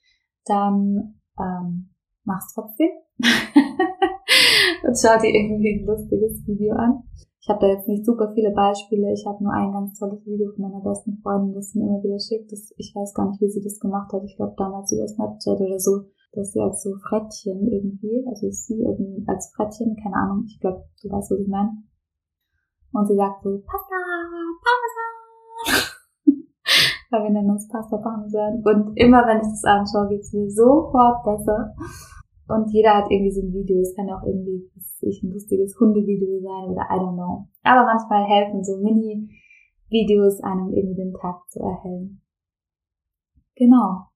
dann 0.49 1.21
ähm, 1.39 1.91
mach's 2.25 2.53
trotzdem. 2.55 2.91
und 4.85 4.99
schau 4.99 5.19
dir 5.19 5.35
irgendwie 5.35 5.81
ein 5.81 5.87
lustiges 5.87 6.47
Video 6.47 6.75
an. 6.75 7.05
Ich 7.41 7.49
habe 7.49 7.61
da 7.61 7.73
jetzt 7.73 7.89
nicht 7.89 8.05
super 8.05 8.31
viele 8.35 8.51
Beispiele. 8.51 9.13
Ich 9.13 9.25
habe 9.27 9.43
nur 9.43 9.53
ein 9.53 9.73
ganz 9.73 9.99
tolles 9.99 10.25
Video 10.27 10.53
von 10.53 10.69
meiner 10.69 10.85
besten 10.85 11.19
Freundin, 11.23 11.55
das 11.55 11.75
mir 11.75 11.89
immer 11.89 12.03
wieder 12.03 12.19
schickt. 12.19 12.53
Das, 12.53 12.75
ich 12.77 12.93
weiß 12.95 13.15
gar 13.15 13.31
nicht, 13.31 13.41
wie 13.41 13.49
sie 13.49 13.63
das 13.63 13.81
gemacht 13.81 14.13
hat. 14.13 14.23
Ich 14.25 14.37
glaube 14.37 14.55
damals 14.59 14.93
über 14.93 15.09
Snapchat 15.09 15.59
oder 15.59 15.79
so, 15.79 16.05
dass 16.33 16.53
sie 16.53 16.61
als 16.61 16.83
so 16.83 16.95
Frettchen 17.09 17.67
irgendwie, 17.73 18.23
also 18.29 18.51
sie 18.51 18.85
als 19.27 19.51
Frettchen, 19.57 19.97
keine 19.97 20.17
Ahnung, 20.17 20.45
ich 20.47 20.61
glaube, 20.61 20.85
du 21.03 21.09
weißt, 21.09 21.31
was 21.31 21.41
ich 21.41 21.49
meine. 21.49 21.73
Und 22.93 23.07
sie 23.07 23.17
sagt 23.17 23.43
so, 23.43 23.51
Pasta, 23.65 23.97
Parmesan. 23.97 25.18
Weil 27.11 27.25
wir 27.25 27.31
nennen 27.31 27.51
uns 27.51 27.69
Pasta 27.69 27.97
Parmesan. 27.99 28.63
Und 28.65 28.97
immer 28.97 29.27
wenn 29.27 29.39
ich 29.39 29.49
das 29.49 29.65
anschaue, 29.65 30.09
geht's 30.09 30.33
mir 30.33 30.51
sofort 30.51 31.25
besser. 31.25 31.75
Und 32.49 32.71
jeder 32.73 32.97
hat 32.97 33.11
irgendwie 33.11 33.33
so 33.33 33.43
ein 33.43 33.53
Video. 33.53 33.81
Es 33.81 33.95
kann 33.95 34.09
auch 34.11 34.23
irgendwie 34.25 34.71
ich, 35.01 35.23
ein 35.23 35.33
lustiges 35.33 35.79
Hundevideo 35.79 36.41
sein 36.41 36.71
oder 36.71 36.83
I 36.91 36.99
don't 36.99 37.15
know. 37.15 37.49
Aber 37.63 37.85
manchmal 37.85 38.25
helfen 38.25 38.65
so 38.65 38.79
Mini-Videos 38.79 40.41
einem 40.43 40.73
irgendwie 40.73 41.03
den 41.03 41.15
Tag 41.15 41.49
zu 41.49 41.61
erhellen. 41.61 42.21
Genau. 43.55 44.09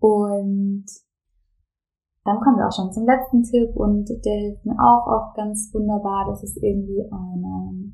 Und 0.00 0.86
dann 2.24 2.40
kommen 2.40 2.58
wir 2.58 2.68
auch 2.68 2.76
schon 2.76 2.92
zum 2.92 3.06
letzten 3.06 3.42
Tipp 3.42 3.74
und 3.74 4.08
der 4.08 4.34
hilft 4.34 4.64
mir 4.64 4.78
auch 4.78 5.06
oft 5.06 5.36
ganz 5.36 5.70
wunderbar. 5.72 6.26
Das 6.28 6.42
ist 6.42 6.62
irgendwie 6.62 7.02
eine 7.10 7.92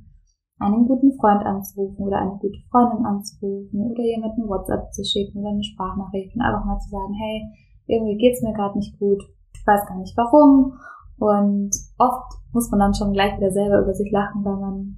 einen 0.58 0.86
guten 0.86 1.12
Freund 1.20 1.44
anzurufen 1.44 2.06
oder 2.06 2.18
eine 2.18 2.38
gute 2.40 2.58
Freundin 2.70 3.04
anzurufen 3.04 3.90
oder 3.90 4.02
jemanden 4.02 4.48
WhatsApp 4.48 4.92
zu 4.92 5.04
schicken 5.04 5.40
oder 5.40 5.50
eine 5.50 5.64
Sprachnachricht 5.64 6.34
und 6.34 6.40
einfach 6.40 6.64
mal 6.64 6.78
zu 6.78 6.90
sagen, 6.90 7.12
hey, 7.12 7.42
irgendwie 7.86 8.16
geht's 8.16 8.42
mir 8.42 8.54
gerade 8.54 8.78
nicht 8.78 8.98
gut, 8.98 9.22
ich 9.54 9.66
weiß 9.66 9.86
gar 9.86 9.98
nicht 9.98 10.16
warum. 10.16 10.74
Und 11.18 11.70
oft 11.98 12.32
muss 12.52 12.70
man 12.70 12.80
dann 12.80 12.94
schon 12.94 13.12
gleich 13.12 13.36
wieder 13.36 13.50
selber 13.50 13.82
über 13.82 13.94
sich 13.94 14.10
lachen, 14.10 14.44
weil 14.44 14.56
man 14.56 14.96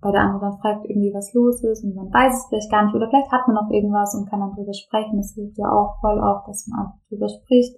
bei 0.00 0.12
der 0.12 0.22
anderen 0.22 0.58
fragt 0.58 0.84
irgendwie, 0.88 1.12
was 1.12 1.32
los 1.34 1.62
ist 1.62 1.82
und 1.82 1.94
man 1.94 2.12
weiß 2.12 2.34
es 2.34 2.46
vielleicht 2.46 2.70
gar 2.70 2.84
nicht 2.84 2.94
oder 2.94 3.08
vielleicht 3.08 3.32
hat 3.32 3.48
man 3.48 3.56
noch 3.56 3.70
irgendwas 3.70 4.14
und 4.14 4.28
kann 4.30 4.40
dann 4.40 4.54
drüber 4.54 4.74
sprechen. 4.74 5.16
Das 5.16 5.34
hilft 5.34 5.58
ja 5.58 5.70
auch 5.70 5.98
voll 6.00 6.18
oft, 6.18 6.46
dass 6.46 6.66
man 6.68 6.86
einfach 6.86 7.00
drüber 7.08 7.28
spricht. 7.28 7.74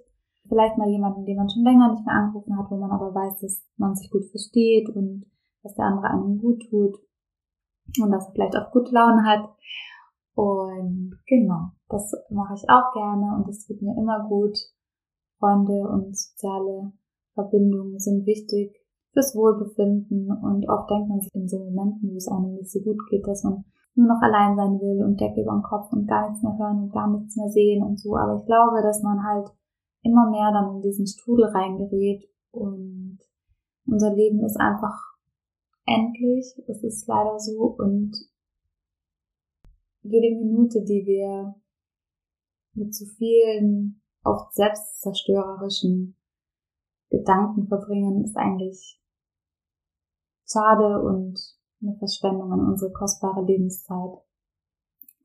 Vielleicht 0.47 0.77
mal 0.77 0.89
jemanden, 0.89 1.25
den 1.25 1.37
man 1.37 1.49
schon 1.49 1.63
länger 1.63 1.91
nicht 1.91 2.05
mehr 2.05 2.15
angerufen 2.15 2.57
hat, 2.57 2.69
wo 2.69 2.77
man 2.77 2.91
aber 2.91 3.13
weiß, 3.13 3.39
dass 3.41 3.63
man 3.77 3.95
sich 3.95 4.11
gut 4.11 4.25
versteht 4.25 4.89
und 4.89 5.25
dass 5.63 5.73
der 5.75 5.85
andere 5.85 6.09
einem 6.09 6.39
gut 6.39 6.61
tut 6.69 6.97
und 8.01 8.11
dass 8.11 8.27
er 8.27 8.33
vielleicht 8.33 8.55
auch 8.55 8.71
gute 8.71 8.93
Laune 8.93 9.23
hat. 9.25 9.49
Und 10.35 11.19
genau, 11.27 11.71
das 11.89 12.13
mache 12.29 12.53
ich 12.55 12.69
auch 12.69 12.93
gerne 12.93 13.35
und 13.37 13.47
das 13.47 13.65
tut 13.65 13.81
mir 13.81 13.95
immer 13.97 14.27
gut. 14.27 14.57
Freunde 15.39 15.89
und 15.89 16.15
soziale 16.15 16.93
Verbindungen 17.33 17.99
sind 17.99 18.25
wichtig 18.25 18.75
fürs 19.11 19.35
Wohlbefinden 19.35 20.31
und 20.31 20.69
oft 20.69 20.89
denkt 20.89 21.09
man 21.09 21.19
sich 21.19 21.33
in 21.33 21.47
so 21.47 21.59
Momenten, 21.59 22.11
wo 22.11 22.15
es 22.15 22.27
einem 22.27 22.55
nicht 22.55 22.71
so 22.71 22.79
gut 22.79 22.99
geht, 23.09 23.27
dass 23.27 23.43
man 23.43 23.65
nur 23.95 24.07
noch 24.07 24.21
allein 24.21 24.55
sein 24.55 24.79
will 24.79 25.03
und 25.03 25.19
Decke 25.19 25.41
über 25.41 25.51
den 25.51 25.63
Kopf 25.63 25.91
und 25.91 26.07
gar 26.07 26.29
nichts 26.29 26.43
mehr 26.43 26.57
hören 26.57 26.83
und 26.83 26.93
gar 26.93 27.09
nichts 27.09 27.35
mehr 27.35 27.49
sehen 27.49 27.83
und 27.83 27.99
so. 27.99 28.15
Aber 28.15 28.35
ich 28.35 28.45
glaube, 28.45 28.81
dass 28.81 29.01
man 29.01 29.23
halt 29.23 29.49
immer 30.03 30.29
mehr 30.29 30.51
dann 30.51 30.75
in 30.75 30.81
diesen 30.81 31.07
Strudel 31.07 31.45
reingerät 31.45 32.23
und 32.51 33.19
unser 33.85 34.13
Leben 34.13 34.43
ist 34.45 34.59
einfach 34.59 35.10
endlich. 35.85 36.45
Es 36.67 36.83
ist 36.83 37.07
leider 37.07 37.39
so 37.39 37.75
und 37.77 38.15
jede 40.03 40.35
Minute, 40.35 40.83
die 40.83 41.05
wir 41.05 41.55
mit 42.73 42.93
zu 42.95 43.05
vielen 43.05 44.01
oft 44.23 44.53
selbstzerstörerischen 44.53 46.15
Gedanken 47.09 47.67
verbringen, 47.67 48.23
ist 48.23 48.37
eigentlich 48.37 48.99
schade 50.49 51.01
und 51.01 51.39
eine 51.81 51.97
Verschwendung 51.97 52.51
an 52.53 52.67
unsere 52.67 52.91
kostbare 52.91 53.43
Lebenszeit. 53.45 54.19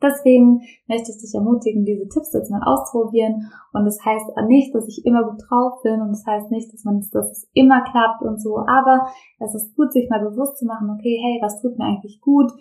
Deswegen 0.03 0.61
möchte 0.89 1.11
ich 1.11 1.19
dich 1.19 1.35
ermutigen, 1.35 1.85
diese 1.85 2.09
Tipps 2.09 2.33
jetzt 2.33 2.51
mal 2.51 2.63
auszuprobieren. 2.63 3.51
Und 3.73 3.85
das 3.85 3.99
heißt 4.05 4.27
nicht, 4.47 4.75
dass 4.75 4.87
ich 4.89 5.07
immer 5.07 5.25
gut 5.25 5.41
drauf 5.49 5.83
bin 5.83 6.03
und 6.03 6.11
das 6.11 6.25
heißt 6.27 6.51
nicht, 6.51 6.73
dass 6.73 6.85
man, 6.85 7.01
dass 7.01 7.31
es 7.31 7.49
immer 7.55 7.83
klappt 7.83 8.23
und 8.23 8.41
so. 8.41 8.59
Aber 8.59 9.09
es 9.41 9.55
ist 9.55 9.75
gut, 9.75 9.93
sich 9.93 10.11
mal 10.11 10.21
bewusst 10.21 10.59
zu 10.59 10.67
machen, 10.67 10.91
okay, 10.91 11.19
hey, 11.23 11.39
was 11.41 11.61
tut 11.61 11.79
mir 11.79 11.87
eigentlich 11.87 12.21
gut? 12.21 12.53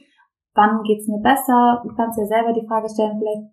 Wann 0.54 0.84
geht's 0.84 1.08
mir 1.08 1.20
besser? 1.20 1.82
Du 1.84 1.94
kannst 1.96 2.18
dir 2.18 2.28
selber 2.28 2.54
die 2.54 2.66
Frage 2.66 2.90
stellen, 2.90 3.20
vielleicht 3.20 3.52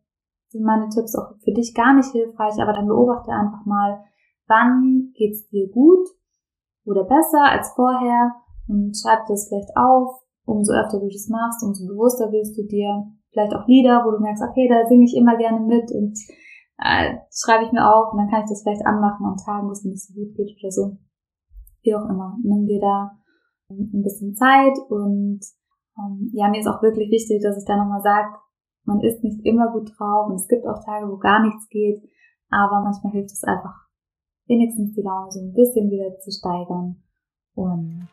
sind 0.50 0.64
meine 0.64 0.88
Tipps 0.88 1.16
auch 1.16 1.34
für 1.42 1.52
dich 1.52 1.74
gar 1.74 1.94
nicht 1.94 2.12
hilfreich, 2.12 2.60
aber 2.62 2.72
dann 2.72 2.86
beobachte 2.86 3.32
einfach 3.32 3.64
mal, 3.64 4.04
wann 4.46 5.12
geht's 5.14 5.48
dir 5.48 5.68
gut 5.70 6.06
oder 6.84 7.04
besser 7.04 7.42
als 7.50 7.72
vorher 7.74 8.32
und 8.68 8.96
schreib 8.96 9.26
das 9.26 9.48
vielleicht 9.48 9.76
auf. 9.76 10.20
Umso 10.44 10.72
öfter 10.72 10.98
du 10.98 11.08
das 11.08 11.28
machst, 11.28 11.62
umso 11.62 11.86
bewusster 11.86 12.30
wirst 12.32 12.56
du 12.58 12.66
dir 12.66 13.06
vielleicht 13.32 13.54
auch 13.54 13.66
Lieder, 13.66 14.04
wo 14.04 14.12
du 14.12 14.20
merkst, 14.20 14.44
okay, 14.44 14.68
da 14.68 14.86
singe 14.86 15.04
ich 15.04 15.16
immer 15.16 15.36
gerne 15.36 15.60
mit 15.60 15.90
und 15.90 16.16
äh, 16.78 17.16
schreibe 17.32 17.64
ich 17.64 17.72
mir 17.72 17.82
auf 17.82 18.12
und 18.12 18.18
dann 18.18 18.30
kann 18.30 18.44
ich 18.44 18.50
das 18.50 18.62
vielleicht 18.62 18.86
anmachen 18.86 19.26
an 19.26 19.36
Tagen, 19.36 19.66
wo 19.66 19.72
es 19.72 19.82
mir 19.84 19.90
nicht 19.90 20.06
so 20.06 20.14
gut 20.14 20.34
geht 20.34 20.56
oder 20.60 20.70
so. 20.70 20.96
Wie 21.82 21.94
auch 21.94 22.08
immer. 22.08 22.36
Nimm 22.42 22.66
dir 22.66 22.80
da 22.80 23.10
ein 23.70 24.02
bisschen 24.02 24.34
Zeit 24.34 24.76
und 24.88 25.40
ähm, 25.98 26.30
ja, 26.32 26.48
mir 26.48 26.60
ist 26.60 26.68
auch 26.68 26.82
wirklich 26.82 27.10
wichtig, 27.10 27.42
dass 27.42 27.56
ich 27.56 27.64
da 27.64 27.76
nochmal 27.76 28.02
sage, 28.02 28.28
man 28.84 29.00
ist 29.00 29.22
nicht 29.22 29.44
immer 29.44 29.72
gut 29.72 29.90
drauf 29.96 30.28
und 30.28 30.36
es 30.36 30.48
gibt 30.48 30.66
auch 30.66 30.82
Tage, 30.84 31.08
wo 31.08 31.16
gar 31.16 31.42
nichts 31.42 31.68
geht, 31.68 32.02
aber 32.50 32.82
manchmal 32.82 33.12
hilft 33.12 33.32
es 33.32 33.44
einfach, 33.44 33.88
wenigstens 34.46 34.94
die 34.94 35.02
Laune 35.02 35.30
so 35.30 35.40
ein 35.40 35.54
bisschen 35.54 35.90
wieder 35.90 36.18
zu 36.18 36.30
steigern 36.30 37.02
und 37.54 38.08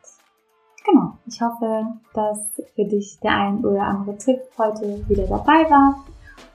Genau, 0.85 1.13
ich 1.25 1.41
hoffe, 1.41 1.85
dass 2.13 2.61
für 2.75 2.85
dich 2.85 3.19
der 3.21 3.31
ein 3.31 3.65
oder 3.65 3.81
andere 3.81 4.17
Tipp 4.17 4.39
heute 4.57 5.07
wieder 5.07 5.27
dabei 5.27 5.69
war. 5.69 6.05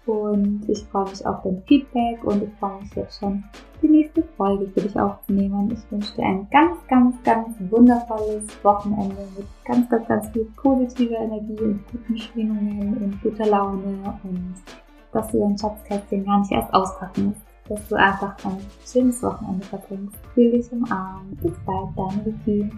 Und 0.07 0.69
ich 0.69 0.85
freue 0.85 1.09
mich 1.09 1.27
auf 1.27 1.43
dein 1.43 1.63
Feedback 1.63 2.23
und 2.25 2.43
ich 2.43 2.51
freue 2.59 2.81
mich 2.81 2.95
jetzt 2.95 3.19
schon, 3.21 3.43
die 3.81 3.89
nächste 3.89 4.23
Folge 4.37 4.67
für 4.69 4.83
dich 4.83 4.99
aufzunehmen. 4.99 5.71
Ich 5.71 5.91
wünsche 5.91 6.15
dir 6.17 6.25
ein 6.25 6.47
ganz, 6.51 6.77
ganz, 6.89 7.17
ganz 7.23 7.57
wundervolles 7.71 8.47
Wochenende 8.63 9.27
mit 9.37 9.47
ganz, 9.65 9.89
ganz, 9.89 10.07
ganz 10.09 10.29
viel 10.31 10.45
positiver 10.57 11.17
Energie 11.17 11.59
und 11.59 11.85
guten 11.91 12.17
Schwingungen 12.19 12.97
und 12.99 13.23
guter 13.23 13.47
Laune 13.47 14.19
und 14.25 14.55
dass 15.13 15.31
du 15.31 15.39
dein 15.39 15.57
Schatzkästchen 15.57 16.25
gar 16.25 16.41
nicht 16.41 16.53
erst 16.53 16.75
auspacken 16.75 17.27
musst. 17.27 17.41
Dass 17.67 17.89
du 17.89 17.95
einfach 17.95 18.37
ein 18.45 18.59
schönes 18.85 19.23
Wochenende 19.23 19.65
verbringst. 19.65 20.19
Fühl 20.35 20.51
dich 20.51 20.71
umarmt. 20.71 21.41
Bis 21.41 21.55
bald, 21.65 21.89
deine 21.97 22.27
Vicky. 22.27 22.71